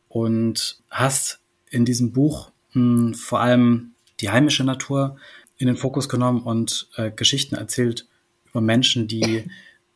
und 0.07 0.79
hast 0.89 1.39
in 1.69 1.85
diesem 1.85 2.11
Buch 2.11 2.51
mh, 2.73 3.07
hm, 3.07 3.13
vor 3.13 3.39
allem 3.39 3.93
die 4.19 4.29
heimische 4.29 4.63
Natur 4.63 5.17
in 5.57 5.67
den 5.67 5.77
Fokus 5.77 6.09
genommen 6.09 6.41
und 6.41 6.87
äh, 6.95 7.11
Geschichten 7.11 7.55
erzählt 7.55 8.07
über 8.49 8.61
Menschen, 8.61 9.07
die 9.07 9.45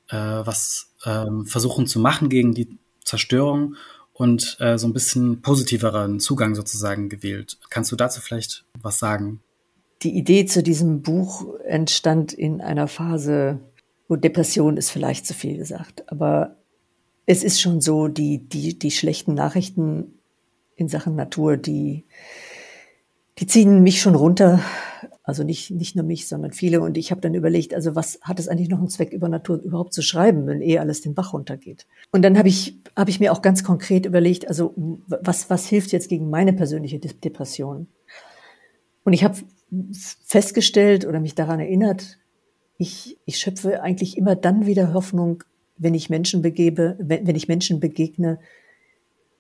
äh, 0.10 0.16
was 0.16 0.92
äh, 1.04 1.26
versuchen 1.46 1.88
zu 1.88 2.00
machen 2.00 2.30
gegen 2.30 2.54
die 2.54 2.78
Zerstörung 3.04 3.76
und 4.14 4.58
äh, 4.60 4.78
so 4.78 4.88
ein 4.88 4.94
bisschen 4.94 5.42
positiveren 5.42 6.20
Zugang 6.20 6.56
sozusagen 6.56 7.10
gewählt. 7.10 7.58
Kannst 7.70 7.92
du 7.92 7.96
dazu 7.96 8.22
vielleicht 8.22 8.66
was 8.82 9.00
sagen? 9.00 9.42
Die 10.04 10.16
Idee 10.16 10.46
zu 10.46 10.62
diesem 10.62 11.02
Buch 11.02 11.60
entstand 11.66 12.34
in 12.34 12.62
einer 12.62 12.88
Phase, 12.88 13.60
wo 14.08 14.16
Depression 14.16 14.78
ist 14.78 14.92
vielleicht 14.92 15.26
zu 15.26 15.34
viel 15.34 15.58
gesagt, 15.58 16.12
aber 16.12 16.58
es 17.26 17.44
ist 17.44 17.62
schon 17.62 17.82
so, 17.82 18.08
die, 18.08 18.40
die, 18.40 18.78
die 18.78 18.92
schlechten 18.92 19.34
Nachrichten 19.34 20.20
in 20.76 20.90
Sachen 20.90 21.16
Natur, 21.16 21.58
die, 21.58 22.04
die 23.40 23.48
ziehen 23.48 23.82
mich 23.82 24.02
schon 24.02 24.16
runter. 24.16 24.60
Also 25.26 25.44
nicht, 25.44 25.72
nicht 25.72 25.96
nur 25.96 26.04
mich, 26.04 26.28
sondern 26.28 26.52
viele. 26.52 26.82
Und 26.82 26.98
ich 26.98 27.10
habe 27.10 27.22
dann 27.22 27.34
überlegt, 27.34 27.74
also 27.74 27.96
was 27.96 28.20
hat 28.24 28.40
es 28.40 28.50
eigentlich 28.50 28.68
noch 28.68 28.80
einen 28.80 28.90
Zweck, 28.90 29.14
über 29.14 29.30
Natur 29.30 29.62
überhaupt 29.62 29.94
zu 29.94 30.02
schreiben, 30.02 30.46
wenn 30.48 30.62
eh 30.62 30.80
alles 30.80 31.02
den 31.02 31.14
Bach 31.14 31.34
runtergeht? 31.34 31.88
Und 32.12 32.24
dann 32.24 32.38
habe 32.38 32.50
ich, 32.50 32.78
hab 32.96 33.08
ich 33.08 33.22
mir 33.22 33.32
auch 33.32 33.42
ganz 33.42 33.64
konkret 33.64 34.06
überlegt, 34.06 34.48
also 34.50 34.74
was, 35.08 35.50
was 35.50 35.66
hilft 35.66 35.94
jetzt 35.94 36.10
gegen 36.10 36.30
meine 36.30 36.52
persönliche 36.52 37.00
Depression? 37.00 37.88
Und 39.06 39.14
ich 39.14 39.24
habe 39.24 39.38
festgestellt 40.26 41.06
oder 41.06 41.22
mich 41.22 41.36
daran 41.36 41.62
erinnert, 41.62 42.20
ich, 42.78 43.18
ich 43.26 43.38
schöpfe 43.38 43.82
eigentlich 43.82 44.18
immer 44.18 44.36
dann 44.36 44.66
wieder 44.66 44.94
Hoffnung, 44.94 45.44
wenn 45.78 45.94
ich 45.94 46.10
Menschen 46.10 46.42
begebe, 46.42 46.98
wenn, 47.00 47.26
wenn 47.26 47.36
ich 47.36 47.48
Menschen 47.48 47.80
begegne, 47.80 48.40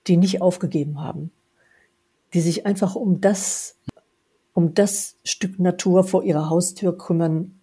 die 0.08 0.17
nicht 0.17 0.41
aufgegeben 0.41 1.02
haben, 1.02 1.32
die 2.34 2.41
sich 2.41 2.65
einfach 2.65 2.96
um 2.96 3.22
das, 3.22 3.78
um 4.54 4.74
das 4.74 5.16
Stück 5.24 5.60
Natur 5.60 6.04
vor 6.04 6.24
ihrer 6.24 6.50
Haustür 6.50 6.98
kümmern, 6.98 7.60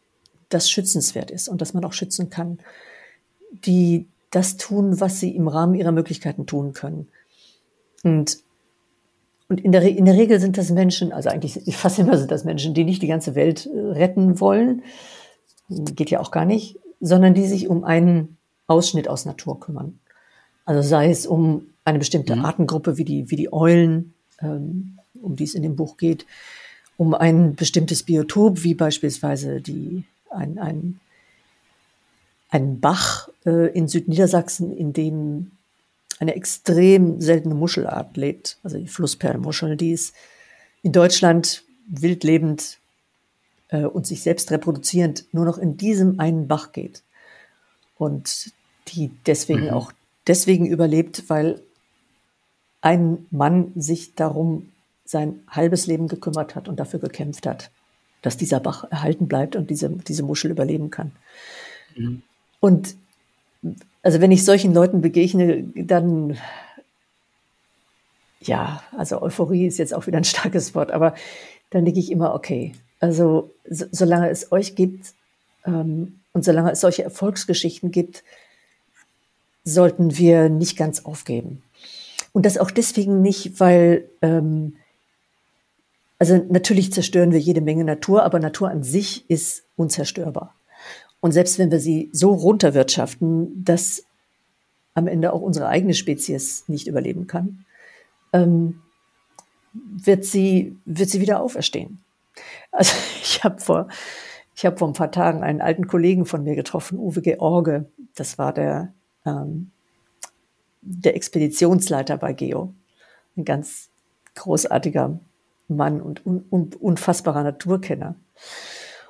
das 0.48 0.68
schützenswert 0.68 1.31
ist 1.31 1.48
und 1.48 1.61
das 1.61 1.74
man 1.74 1.85
auch 1.85 1.92
schützen 1.92 2.31
kann, 2.31 2.59
die 3.53 4.09
das 4.31 4.57
tun, 4.57 5.00
was 5.00 5.20
sie 5.20 5.35
im 5.35 5.48
Rahmen 5.48 5.74
ihrer 5.74 5.92
Möglichkeiten 5.92 6.46
tun 6.46 6.72
können. 6.72 7.09
Und, 8.03 8.38
und 9.48 9.61
in, 9.61 9.72
der, 9.72 9.83
in 9.83 10.05
der 10.05 10.14
Regel 10.14 10.40
sind 10.40 10.59
das 10.59 10.70
Menschen, 10.70 11.12
also 11.12 11.29
eigentlich 11.29 11.61
fast 11.76 11.98
immer 11.98 12.18
sind 12.18 12.31
das 12.31 12.44
Menschen, 12.44 12.74
die 12.74 12.85
nicht 12.85 13.03
die 13.03 13.09
ganze 13.09 13.35
Welt 13.35 13.66
äh, 13.66 13.79
retten 13.79 14.40
wollen, 14.40 14.83
geht 15.68 16.11
ja 16.11 16.20
auch 16.20 16.31
gar 16.31 16.44
nicht, 16.44 16.79
sondern 17.00 17.35
die 17.35 17.46
sich 17.46 17.68
um 17.68 17.85
einen 17.85 18.37
Ausschnitt 18.66 19.09
aus 19.09 19.24
Natur 19.24 19.61
kümmern. 19.61 20.00
Also 20.64 20.88
sei 20.88 21.11
es 21.11 21.26
um 21.26 21.66
eine 21.85 21.98
bestimmte 21.98 22.37
mhm. 22.37 22.44
Artengruppe 22.44 22.98
wie 22.98 23.05
die, 23.05 23.31
wie 23.31 23.37
die 23.37 23.53
Eulen, 23.53 24.14
ähm, 24.40 24.98
um 25.20 25.37
die 25.37 25.44
es 25.44 25.55
in 25.55 25.62
dem 25.62 25.76
Buch 25.76 25.96
geht, 25.96 26.26
um 27.00 27.14
ein 27.14 27.54
bestimmtes 27.54 28.02
Biotop, 28.02 28.62
wie 28.62 28.74
beispielsweise 28.74 29.62
die, 29.62 30.04
ein, 30.28 30.58
ein, 30.58 31.00
ein 32.50 32.78
Bach 32.78 33.30
äh, 33.46 33.72
in 33.72 33.88
Südniedersachsen, 33.88 34.70
in 34.70 34.92
dem 34.92 35.52
eine 36.18 36.34
extrem 36.34 37.18
seltene 37.22 37.54
Muschelart 37.54 38.18
lebt, 38.18 38.58
also 38.62 38.76
die 38.76 38.86
Flussperlmuschel, 38.86 39.78
die 39.78 39.92
ist 39.92 40.14
in 40.82 40.92
Deutschland 40.92 41.64
wildlebend 41.88 42.76
äh, 43.68 43.84
und 43.84 44.06
sich 44.06 44.20
selbst 44.20 44.50
reproduzierend 44.50 45.24
nur 45.32 45.46
noch 45.46 45.56
in 45.56 45.78
diesem 45.78 46.20
einen 46.20 46.48
Bach 46.48 46.72
geht. 46.72 47.02
Und 47.96 48.52
die 48.88 49.10
deswegen 49.24 49.68
mhm. 49.68 49.70
auch 49.70 49.92
deswegen 50.26 50.66
überlebt, 50.66 51.30
weil 51.30 51.62
ein 52.82 53.26
Mann 53.30 53.72
sich 53.74 54.14
darum 54.16 54.69
sein 55.10 55.42
halbes 55.48 55.88
Leben 55.88 56.06
gekümmert 56.06 56.54
hat 56.54 56.68
und 56.68 56.78
dafür 56.78 57.00
gekämpft 57.00 57.44
hat, 57.44 57.72
dass 58.22 58.36
dieser 58.36 58.60
Bach 58.60 58.84
erhalten 58.92 59.26
bleibt 59.26 59.56
und 59.56 59.68
diese, 59.68 59.90
diese 59.90 60.22
Muschel 60.22 60.52
überleben 60.52 60.90
kann. 60.90 61.10
Mhm. 61.96 62.22
Und 62.60 62.94
also 64.02 64.20
wenn 64.20 64.30
ich 64.30 64.44
solchen 64.44 64.72
Leuten 64.72 65.00
begegne, 65.00 65.64
dann 65.74 66.38
ja, 68.40 68.84
also 68.96 69.20
Euphorie 69.20 69.66
ist 69.66 69.78
jetzt 69.78 69.92
auch 69.92 70.06
wieder 70.06 70.18
ein 70.18 70.24
starkes 70.24 70.76
Wort, 70.76 70.92
aber 70.92 71.14
dann 71.70 71.84
denke 71.84 71.98
ich 71.98 72.12
immer, 72.12 72.32
okay, 72.34 72.72
also 73.00 73.50
so, 73.68 73.86
solange 73.90 74.30
es 74.30 74.52
euch 74.52 74.76
gibt 74.76 75.12
ähm, 75.66 76.20
und 76.32 76.44
solange 76.44 76.70
es 76.70 76.80
solche 76.80 77.02
Erfolgsgeschichten 77.02 77.90
gibt, 77.90 78.22
sollten 79.64 80.16
wir 80.16 80.48
nicht 80.48 80.76
ganz 80.76 81.04
aufgeben. 81.04 81.62
Und 82.32 82.46
das 82.46 82.58
auch 82.58 82.70
deswegen 82.70 83.22
nicht, 83.22 83.58
weil, 83.58 84.08
ähm, 84.22 84.76
also 86.20 86.37
natürlich 86.50 86.92
zerstören 86.92 87.33
wir 87.33 87.40
jede 87.40 87.62
Menge 87.62 87.83
Natur, 87.83 88.24
aber 88.24 88.38
Natur 88.38 88.68
an 88.68 88.83
sich 88.83 89.28
ist 89.30 89.64
unzerstörbar. 89.76 90.54
Und 91.20 91.33
selbst 91.33 91.59
wenn 91.59 91.70
wir 91.70 91.80
sie 91.80 92.11
so 92.12 92.33
runterwirtschaften, 92.33 93.64
dass 93.64 94.04
am 94.92 95.06
Ende 95.06 95.33
auch 95.33 95.40
unsere 95.40 95.68
eigene 95.68 95.94
Spezies 95.94 96.64
nicht 96.68 96.87
überleben 96.87 97.26
kann, 97.26 97.64
ähm, 98.35 98.83
wird 99.72 100.26
sie, 100.26 100.76
wird 100.85 101.09
sie 101.09 101.22
wieder 101.22 101.40
auferstehen. 101.40 102.04
Also 102.70 102.94
ich 103.22 103.42
habe 103.42 103.59
vor, 103.59 103.88
ich 104.54 104.66
habe 104.66 104.76
vor 104.76 104.88
ein 104.88 104.94
paar 104.94 105.11
Tagen 105.11 105.42
einen 105.42 105.62
alten 105.62 105.87
Kollegen 105.87 106.26
von 106.26 106.44
mir 106.44 106.54
getroffen, 106.54 106.98
Uwe 106.98 107.22
George. 107.22 107.87
Das 108.14 108.37
war 108.37 108.52
der, 108.52 108.92
ähm, 109.24 109.70
der 110.83 111.16
Expeditionsleiter 111.16 112.18
bei 112.18 112.35
Geo. 112.35 112.74
Ein 113.38 113.46
ganz 113.46 113.88
großartiger 114.35 115.18
Mann 115.76 116.00
und 116.00 116.26
un, 116.26 116.44
un, 116.50 116.70
unfassbarer 116.78 117.42
Naturkenner. 117.42 118.16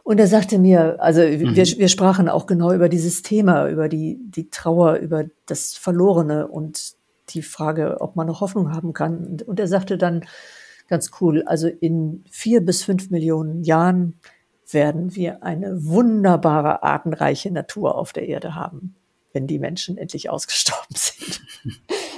Und 0.02 0.18
er 0.18 0.26
sagte 0.26 0.58
mir, 0.58 0.96
also 1.00 1.20
mhm. 1.20 1.54
wir, 1.54 1.66
wir 1.66 1.88
sprachen 1.88 2.28
auch 2.28 2.46
genau 2.46 2.72
über 2.72 2.88
dieses 2.88 3.22
Thema, 3.22 3.68
über 3.68 3.88
die, 3.88 4.18
die 4.22 4.50
Trauer, 4.50 4.96
über 4.96 5.24
das 5.46 5.74
Verlorene 5.74 6.48
und 6.48 6.94
die 7.28 7.42
Frage, 7.42 8.00
ob 8.00 8.16
man 8.16 8.26
noch 8.26 8.40
Hoffnung 8.40 8.72
haben 8.72 8.92
kann. 8.92 9.40
Und 9.46 9.60
er 9.60 9.68
sagte 9.68 9.98
dann 9.98 10.24
ganz 10.88 11.10
cool, 11.20 11.44
also 11.44 11.68
in 11.68 12.24
vier 12.30 12.64
bis 12.64 12.82
fünf 12.82 13.10
Millionen 13.10 13.62
Jahren 13.62 14.18
werden 14.72 15.14
wir 15.14 15.42
eine 15.42 15.84
wunderbare, 15.84 16.82
artenreiche 16.82 17.50
Natur 17.50 17.96
auf 17.96 18.12
der 18.12 18.26
Erde 18.28 18.54
haben, 18.54 18.94
wenn 19.32 19.46
die 19.46 19.58
Menschen 19.58 19.96
endlich 19.96 20.30
ausgestorben 20.30 20.96
sind. 20.96 21.40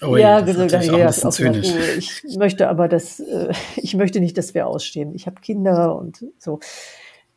Oh 0.00 0.16
ja, 0.16 0.40
das 0.42 0.56
ist 0.56 0.72
ja, 0.72 0.80
ja, 0.80 1.08
auch 1.08 1.30
zynisch. 1.30 2.22
Ich 2.24 2.36
möchte 2.36 2.68
aber 2.68 2.88
das, 2.88 3.20
äh, 3.20 3.52
ich 3.76 3.94
möchte 3.94 4.20
nicht, 4.20 4.38
dass 4.38 4.54
wir 4.54 4.66
ausstehen. 4.66 5.14
Ich 5.14 5.26
habe 5.26 5.40
Kinder 5.40 5.96
und 5.96 6.24
so. 6.38 6.60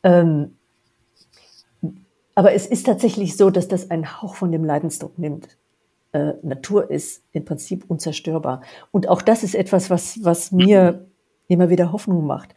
Ähm, 0.02 0.56
aber 2.34 2.52
es 2.54 2.66
ist 2.66 2.86
tatsächlich 2.86 3.36
so, 3.36 3.50
dass 3.50 3.68
das 3.68 3.90
einen 3.90 4.22
Hauch 4.22 4.36
von 4.36 4.52
dem 4.52 4.64
Leidensdruck 4.64 5.18
nimmt. 5.18 5.58
Äh, 6.12 6.34
Natur 6.42 6.90
ist 6.90 7.24
im 7.32 7.44
Prinzip 7.44 7.84
unzerstörbar. 7.88 8.62
Und 8.90 9.08
auch 9.08 9.22
das 9.22 9.42
ist 9.42 9.54
etwas, 9.54 9.90
was, 9.90 10.18
was 10.22 10.52
mir 10.52 11.06
immer 11.48 11.68
wieder 11.68 11.92
Hoffnung 11.92 12.26
macht. 12.26 12.54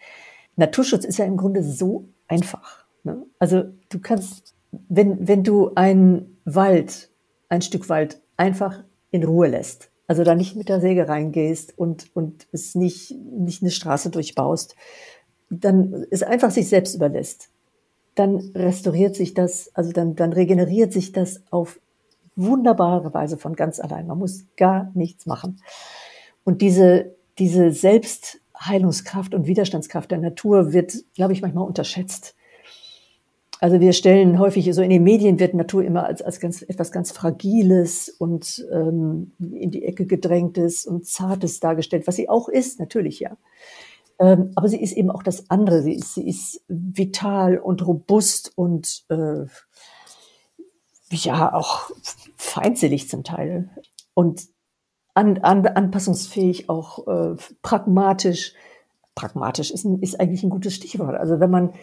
Naturschutz 0.55 1.03
ist 1.03 1.17
ja 1.17 1.25
im 1.25 1.35
Grunde 1.37 1.63
so 1.63 2.07
einfach. 2.27 2.85
Ne? 3.03 3.25
Also 3.39 3.63
du 3.89 3.99
kannst, 3.99 4.55
wenn, 4.71 5.27
wenn 5.27 5.43
du 5.43 5.71
einen 5.75 6.37
Wald, 6.45 7.09
ein 7.49 7.61
Stück 7.61 7.89
Wald 7.89 8.21
einfach 8.37 8.83
in 9.11 9.23
Ruhe 9.23 9.47
lässt, 9.47 9.91
also 10.07 10.23
da 10.23 10.35
nicht 10.35 10.55
mit 10.55 10.69
der 10.69 10.81
Säge 10.81 11.07
reingehst 11.07 11.77
und, 11.77 12.15
und 12.15 12.47
es 12.51 12.75
nicht, 12.75 13.11
nicht 13.11 13.61
eine 13.61 13.71
Straße 13.71 14.09
durchbaust, 14.09 14.75
dann 15.49 16.05
es 16.11 16.23
einfach 16.23 16.51
sich 16.51 16.69
selbst 16.69 16.95
überlässt, 16.95 17.49
dann 18.15 18.37
restauriert 18.55 19.15
sich 19.15 19.33
das, 19.33 19.71
also 19.73 19.91
dann, 19.91 20.15
dann 20.15 20.33
regeneriert 20.33 20.93
sich 20.93 21.11
das 21.11 21.43
auf 21.51 21.79
wunderbare 22.35 23.13
Weise 23.13 23.37
von 23.37 23.55
ganz 23.55 23.79
allein. 23.79 24.07
Man 24.07 24.17
muss 24.17 24.45
gar 24.57 24.91
nichts 24.93 25.25
machen. 25.25 25.61
Und 26.43 26.61
diese, 26.61 27.15
diese 27.39 27.71
Selbstheilungskraft 27.71 29.33
und 29.33 29.47
Widerstandskraft 29.47 30.11
der 30.11 30.19
Natur 30.19 30.73
wird, 30.73 30.93
glaube 31.15 31.33
ich, 31.33 31.41
manchmal 31.41 31.65
unterschätzt. 31.65 32.35
Also 33.65 33.79
wir 33.79 33.93
stellen 33.93 34.37
häufig, 34.37 34.71
so 34.75 34.83
in 34.83 34.91
den 34.91 35.01
Medien 35.01 35.39
wird 35.39 35.55
Natur 35.55 35.83
immer 35.83 36.05
als, 36.05 36.21
als 36.21 36.39
ganz, 36.39 36.61
etwas 36.61 36.91
ganz 36.91 37.11
Fragiles 37.11 38.09
und 38.09 38.63
ähm, 38.71 39.31
in 39.39 39.71
die 39.71 39.85
Ecke 39.85 40.05
gedrängtes 40.05 40.85
und 40.85 41.07
Zartes 41.07 41.61
dargestellt, 41.61 42.05
was 42.05 42.15
sie 42.15 42.29
auch 42.29 42.47
ist, 42.47 42.79
natürlich 42.79 43.21
ja. 43.21 43.35
Ähm, 44.19 44.51
aber 44.53 44.67
sie 44.67 44.79
ist 44.79 44.91
eben 44.91 45.09
auch 45.09 45.23
das 45.23 45.49
andere. 45.49 45.81
Sie 45.81 45.95
ist, 45.95 46.13
sie 46.13 46.29
ist 46.29 46.61
vital 46.67 47.57
und 47.57 47.87
robust 47.87 48.51
und 48.55 49.03
äh, 49.09 49.47
ja 51.09 51.51
auch 51.51 51.89
feindselig 52.37 53.09
zum 53.09 53.23
Teil 53.23 53.71
und 54.13 54.43
an, 55.15 55.39
an, 55.39 55.65
anpassungsfähig, 55.65 56.69
auch 56.69 57.07
äh, 57.07 57.35
pragmatisch. 57.63 58.53
Pragmatisch 59.15 59.71
ist, 59.71 59.85
ein, 59.85 60.03
ist 60.03 60.19
eigentlich 60.19 60.43
ein 60.43 60.51
gutes 60.51 60.75
Stichwort. 60.75 61.15
Also 61.15 61.39
wenn 61.39 61.49
man 61.49 61.73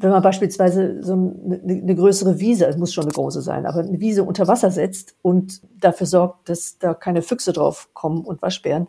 wenn 0.00 0.10
man 0.10 0.22
beispielsweise 0.22 1.02
so 1.02 1.12
eine, 1.12 1.60
eine 1.62 1.94
größere 1.94 2.38
Wiese, 2.38 2.66
es 2.66 2.76
muss 2.76 2.92
schon 2.92 3.04
eine 3.04 3.12
große 3.12 3.42
sein, 3.42 3.66
aber 3.66 3.80
eine 3.80 3.98
Wiese 4.00 4.22
unter 4.22 4.46
Wasser 4.46 4.70
setzt 4.70 5.16
und 5.22 5.60
dafür 5.80 6.06
sorgt, 6.06 6.48
dass 6.48 6.78
da 6.78 6.94
keine 6.94 7.22
Füchse 7.22 7.52
drauf 7.52 7.90
kommen 7.94 8.24
und 8.24 8.40
Waschbären, 8.40 8.88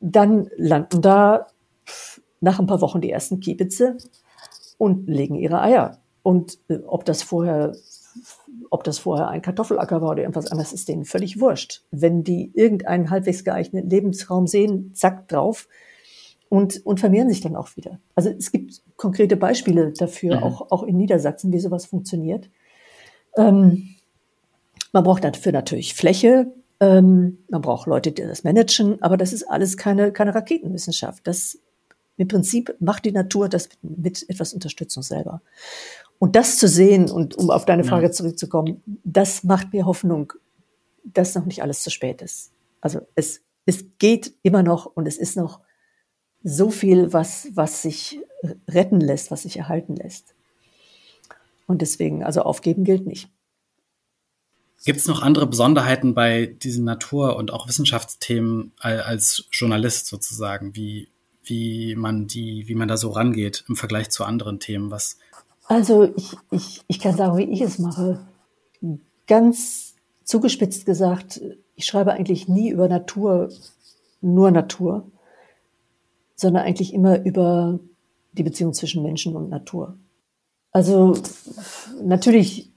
dann 0.00 0.48
landen 0.56 1.02
da 1.02 1.46
nach 2.40 2.58
ein 2.58 2.66
paar 2.66 2.80
Wochen 2.80 3.00
die 3.00 3.10
ersten 3.10 3.40
Kiebitze 3.40 3.98
und 4.78 5.08
legen 5.08 5.34
ihre 5.34 5.60
Eier. 5.60 5.98
Und 6.22 6.58
äh, 6.68 6.78
ob 6.86 7.04
das 7.04 7.22
vorher, 7.22 7.72
ob 8.70 8.84
das 8.84 8.98
vorher 8.98 9.28
ein 9.28 9.42
Kartoffelacker 9.42 10.00
war 10.00 10.10
oder 10.10 10.22
irgendwas 10.22 10.50
anderes, 10.50 10.72
ist 10.72 10.88
denen 10.88 11.04
völlig 11.04 11.40
wurscht. 11.40 11.84
Wenn 11.90 12.24
die 12.24 12.50
irgendeinen 12.54 13.10
halbwegs 13.10 13.44
geeigneten 13.44 13.90
Lebensraum 13.90 14.46
sehen, 14.46 14.92
zack 14.94 15.28
drauf, 15.28 15.68
und, 16.54 16.86
und 16.86 17.00
vermehren 17.00 17.28
sich 17.28 17.40
dann 17.40 17.56
auch 17.56 17.76
wieder. 17.76 17.98
Also 18.14 18.30
es 18.30 18.52
gibt 18.52 18.80
konkrete 18.96 19.36
Beispiele 19.36 19.90
dafür, 19.90 20.36
mhm. 20.36 20.42
auch, 20.44 20.70
auch 20.70 20.82
in 20.84 20.96
Niedersachsen, 20.96 21.52
wie 21.52 21.58
sowas 21.58 21.84
funktioniert. 21.84 22.48
Ähm, 23.36 23.88
man 24.92 25.02
braucht 25.02 25.24
dafür 25.24 25.50
natürlich 25.50 25.94
Fläche, 25.94 26.46
ähm, 26.78 27.38
man 27.48 27.60
braucht 27.60 27.88
Leute, 27.88 28.12
die 28.12 28.22
das 28.22 28.44
managen, 28.44 29.02
aber 29.02 29.16
das 29.16 29.32
ist 29.32 29.42
alles 29.50 29.76
keine, 29.76 30.12
keine 30.12 30.32
Raketenwissenschaft. 30.32 31.26
Das 31.26 31.58
im 32.16 32.28
Prinzip 32.28 32.72
macht 32.78 33.04
die 33.04 33.10
Natur 33.10 33.48
das 33.48 33.68
mit 33.82 34.30
etwas 34.30 34.54
Unterstützung 34.54 35.02
selber. 35.02 35.42
Und 36.20 36.36
das 36.36 36.56
zu 36.56 36.68
sehen 36.68 37.10
und 37.10 37.34
um 37.34 37.50
auf 37.50 37.64
deine 37.64 37.82
Frage 37.82 38.06
ja. 38.06 38.12
zurückzukommen, 38.12 38.80
das 39.02 39.42
macht 39.42 39.72
mir 39.72 39.86
Hoffnung, 39.86 40.32
dass 41.02 41.34
noch 41.34 41.46
nicht 41.46 41.62
alles 41.62 41.82
zu 41.82 41.90
spät 41.90 42.22
ist. 42.22 42.52
Also 42.80 43.00
es, 43.16 43.40
es 43.66 43.84
geht 43.98 44.34
immer 44.42 44.62
noch 44.62 44.86
und 44.86 45.08
es 45.08 45.18
ist 45.18 45.36
noch 45.36 45.58
so 46.44 46.70
viel, 46.70 47.12
was, 47.12 47.48
was 47.54 47.82
sich 47.82 48.20
retten 48.68 49.00
lässt, 49.00 49.30
was 49.30 49.42
sich 49.42 49.56
erhalten 49.56 49.96
lässt. 49.96 50.34
Und 51.66 51.80
deswegen, 51.80 52.22
also 52.22 52.42
aufgeben 52.42 52.84
gilt 52.84 53.06
nicht. 53.06 53.28
Gibt 54.84 55.00
es 55.00 55.08
noch 55.08 55.22
andere 55.22 55.46
Besonderheiten 55.46 56.12
bei 56.12 56.44
diesen 56.44 56.84
Natur- 56.84 57.36
und 57.36 57.50
auch 57.50 57.66
Wissenschaftsthemen 57.66 58.72
als 58.78 59.48
Journalist 59.50 60.06
sozusagen, 60.06 60.76
wie, 60.76 61.08
wie 61.42 61.96
man 61.96 62.26
die, 62.26 62.68
wie 62.68 62.74
man 62.74 62.88
da 62.88 62.98
so 62.98 63.08
rangeht 63.08 63.64
im 63.66 63.76
Vergleich 63.76 64.10
zu 64.10 64.24
anderen 64.24 64.60
Themen? 64.60 64.90
Was 64.90 65.16
also 65.66 66.04
ich, 66.16 66.36
ich, 66.50 66.82
ich 66.86 66.98
kann 67.00 67.16
sagen, 67.16 67.38
wie 67.38 67.44
ich 67.44 67.62
es 67.62 67.78
mache. 67.78 68.26
Ganz 69.26 69.94
zugespitzt 70.24 70.84
gesagt, 70.84 71.40
ich 71.74 71.86
schreibe 71.86 72.12
eigentlich 72.12 72.48
nie 72.48 72.68
über 72.68 72.88
Natur, 72.88 73.48
nur 74.20 74.50
Natur, 74.50 75.10
sondern 76.34 76.64
eigentlich 76.64 76.92
immer 76.92 77.24
über 77.24 77.78
die 78.32 78.42
Beziehung 78.42 78.72
zwischen 78.72 79.02
Menschen 79.02 79.36
und 79.36 79.50
Natur. 79.50 79.96
Also 80.72 81.14
natürlich 82.02 82.72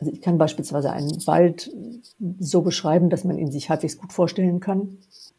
also 0.00 0.12
ich 0.12 0.22
kann 0.22 0.38
beispielsweise 0.38 0.92
einen 0.92 1.26
Wald 1.26 1.70
so 2.38 2.62
beschreiben, 2.62 3.10
dass 3.10 3.24
man 3.24 3.38
ihn 3.38 3.50
sich 3.50 3.68
halbwegs 3.68 3.98
gut 3.98 4.12
vorstellen 4.12 4.60
kann. 4.60 4.98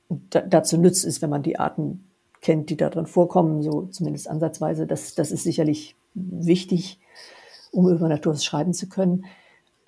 Da, 0.09 0.41
dazu 0.41 0.77
nützt 0.77 1.05
es, 1.05 1.21
wenn 1.21 1.29
man 1.29 1.43
die 1.43 1.57
Arten 1.57 2.09
kennt, 2.41 2.69
die 2.69 2.77
da 2.77 2.89
drin 2.89 3.05
vorkommen, 3.05 3.61
so 3.61 3.83
zumindest 3.87 4.29
ansatzweise. 4.29 4.85
Das, 4.85 5.15
das 5.15 5.31
ist 5.31 5.43
sicherlich 5.43 5.95
wichtig, 6.13 6.99
um 7.71 7.87
über 7.89 8.09
Natur 8.09 8.35
schreiben 8.35 8.73
zu 8.73 8.89
können. 8.89 9.25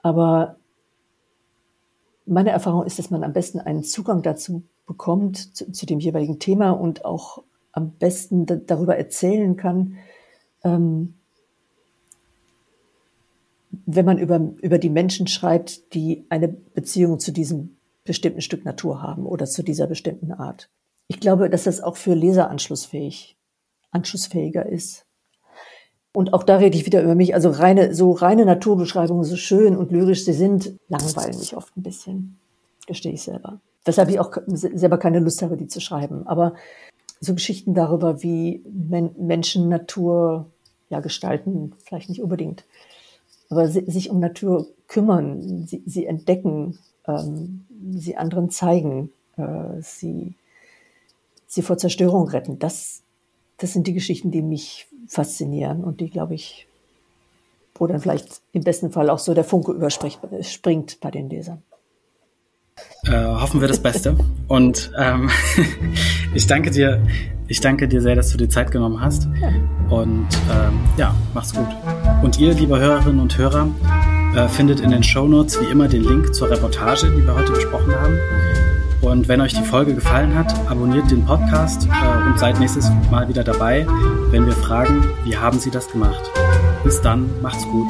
Aber 0.04 0.58
meine 2.26 2.52
Erfahrung 2.52 2.86
ist, 2.86 2.98
dass 2.98 3.10
man 3.10 3.24
am 3.24 3.34
besten 3.34 3.60
einen 3.60 3.84
Zugang 3.84 4.22
dazu 4.22 4.64
bekommt, 4.86 5.56
zu, 5.56 5.72
zu 5.72 5.86
dem 5.86 6.00
jeweiligen 6.00 6.40
Thema 6.40 6.72
und 6.72 7.06
auch 7.06 7.44
am 7.72 7.92
besten 7.92 8.46
darüber 8.66 8.98
erzählen 8.98 9.56
kann, 9.56 9.98
ähm, 10.64 11.16
wenn 13.86 14.06
man 14.06 14.18
über, 14.18 14.40
über 14.62 14.78
die 14.78 14.90
Menschen 14.90 15.28
schreibt, 15.28 15.94
die 15.94 16.26
eine 16.30 16.50
Beziehung 16.50 17.20
zu 17.20 17.32
diesem 17.32 17.78
bestimmten 18.04 18.42
Stück 18.42 18.66
Natur 18.66 19.02
haben 19.02 19.26
oder 19.26 19.46
zu 19.46 19.64
dieser 19.64 19.88
bestimmten 19.88 20.32
Art. 20.34 20.70
Ich 21.08 21.20
glaube, 21.20 21.50
dass 21.50 21.64
das 21.64 21.82
auch 21.82 21.98
für 21.98 22.14
Leser 22.14 22.50
anschlussfähig, 22.50 23.38
anschlussfähiger 23.92 24.66
ist. 24.66 25.06
Und 26.14 26.34
auch 26.34 26.44
da 26.44 26.58
rede 26.58 26.78
ich 26.78 26.86
wieder 26.86 27.02
über 27.02 27.16
mich. 27.16 27.34
Also 27.34 27.50
reine, 27.50 27.94
so 27.96 28.12
reine 28.12 28.46
Naturbeschreibungen, 28.46 29.24
so 29.24 29.38
schön 29.38 29.78
und 29.78 29.92
lyrisch 29.92 30.26
sie 30.26 30.34
sind, 30.34 30.78
langweilen 30.90 31.38
mich 31.38 31.56
oft 31.56 31.76
ein 31.78 31.84
bisschen. 31.84 32.38
Gestehe 32.88 33.14
ich 33.14 33.24
selber. 33.24 33.60
Weshalb 33.86 34.10
ich 34.10 34.20
auch 34.20 34.32
selber 34.48 34.98
keine 34.98 35.20
Lust 35.20 35.42
habe, 35.42 35.58
die 35.58 35.68
zu 35.68 35.80
schreiben. 35.80 36.28
Aber 36.28 36.54
so 37.20 37.34
Geschichten 37.34 37.74
darüber, 37.74 38.22
wie 38.22 38.64
Men 38.72 39.12
Menschen 39.18 39.70
Natur 39.70 40.48
ja 40.90 41.00
gestalten, 41.00 41.74
vielleicht 41.84 42.10
nicht 42.10 42.22
unbedingt 42.22 42.64
aber 43.52 43.68
sich 43.68 44.10
um 44.10 44.20
Natur 44.20 44.68
kümmern, 44.88 45.68
sie, 45.68 45.84
sie 45.86 46.06
entdecken, 46.06 46.80
ähm, 47.06 47.66
sie 47.92 48.16
anderen 48.16 48.50
zeigen, 48.50 49.12
äh, 49.36 49.82
sie, 49.82 50.34
sie 51.48 51.62
vor 51.62 51.78
Zerstörung 51.78 52.30
retten. 52.30 52.60
Das, 52.60 53.02
das 53.58 53.74
sind 53.74 53.88
die 53.88 53.94
Geschichten, 53.94 54.32
die 54.32 54.42
mich 54.42 54.88
faszinieren 55.06 55.84
und 55.84 56.00
die, 56.00 56.10
glaube 56.10 56.34
ich, 56.34 56.66
wo 57.76 57.88
dann 57.88 58.00
vielleicht 58.00 58.42
im 58.54 58.64
besten 58.64 58.92
Fall 58.92 59.10
auch 59.10 59.20
so 59.20 59.34
der 59.34 59.44
Funke 59.44 59.74
überspringt 59.74 61.02
bei 61.02 61.12
den 61.12 61.30
Lesern. 61.30 61.62
Äh, 63.06 63.12
hoffen 63.12 63.62
wir 63.62 63.68
das 63.68 63.82
Beste. 63.82 64.16
Und 64.48 64.92
ähm, 64.98 65.30
ich 66.34 66.46
danke 66.46 66.70
dir, 66.72 67.02
ich 67.48 67.60
danke 67.60 67.88
dir 67.88 68.02
sehr, 68.02 68.16
dass 68.16 68.32
du 68.32 68.38
dir 68.38 68.50
Zeit 68.50 68.72
genommen 68.72 69.02
hast. 69.02 69.28
Und 69.90 70.28
ähm, 70.52 70.80
ja, 70.98 71.16
mach's 71.34 71.54
gut. 71.54 71.68
Und 72.22 72.40
ihr, 72.40 72.54
liebe 72.54 72.80
Hörerinnen 72.80 73.20
und 73.20 73.38
Hörer, 73.38 73.68
äh, 74.36 74.48
findet 74.48 74.80
in 74.80 74.92
den 74.92 75.04
Show 75.04 75.28
Notes 75.28 75.60
wie 75.60 75.66
immer 75.66 75.88
den 75.88 76.04
Link 76.04 76.34
zur 76.34 76.50
Reportage, 76.50 77.12
die 77.12 77.26
wir 77.26 77.36
heute 77.36 77.52
besprochen 77.52 77.94
haben. 77.94 78.18
Und 79.02 79.28
wenn 79.28 79.42
euch 79.42 79.54
die 79.54 79.64
Folge 79.64 79.96
gefallen 79.96 80.36
hat, 80.36 80.54
abonniert 80.70 81.10
den 81.10 81.26
Podcast 81.26 81.88
äh, 81.88 82.28
und 82.28 82.38
seid 82.38 82.60
nächstes 82.60 82.90
Mal 83.10 83.28
wieder 83.28 83.44
dabei, 83.44 83.86
wenn 84.30 84.46
wir 84.46 84.54
fragen, 84.54 85.10
wie 85.24 85.36
haben 85.36 85.60
Sie 85.60 85.72
das 85.72 85.90
gemacht? 85.92 86.22
Bis 86.84 87.02
dann, 87.02 87.30
macht's 87.42 87.64
gut. 87.66 87.90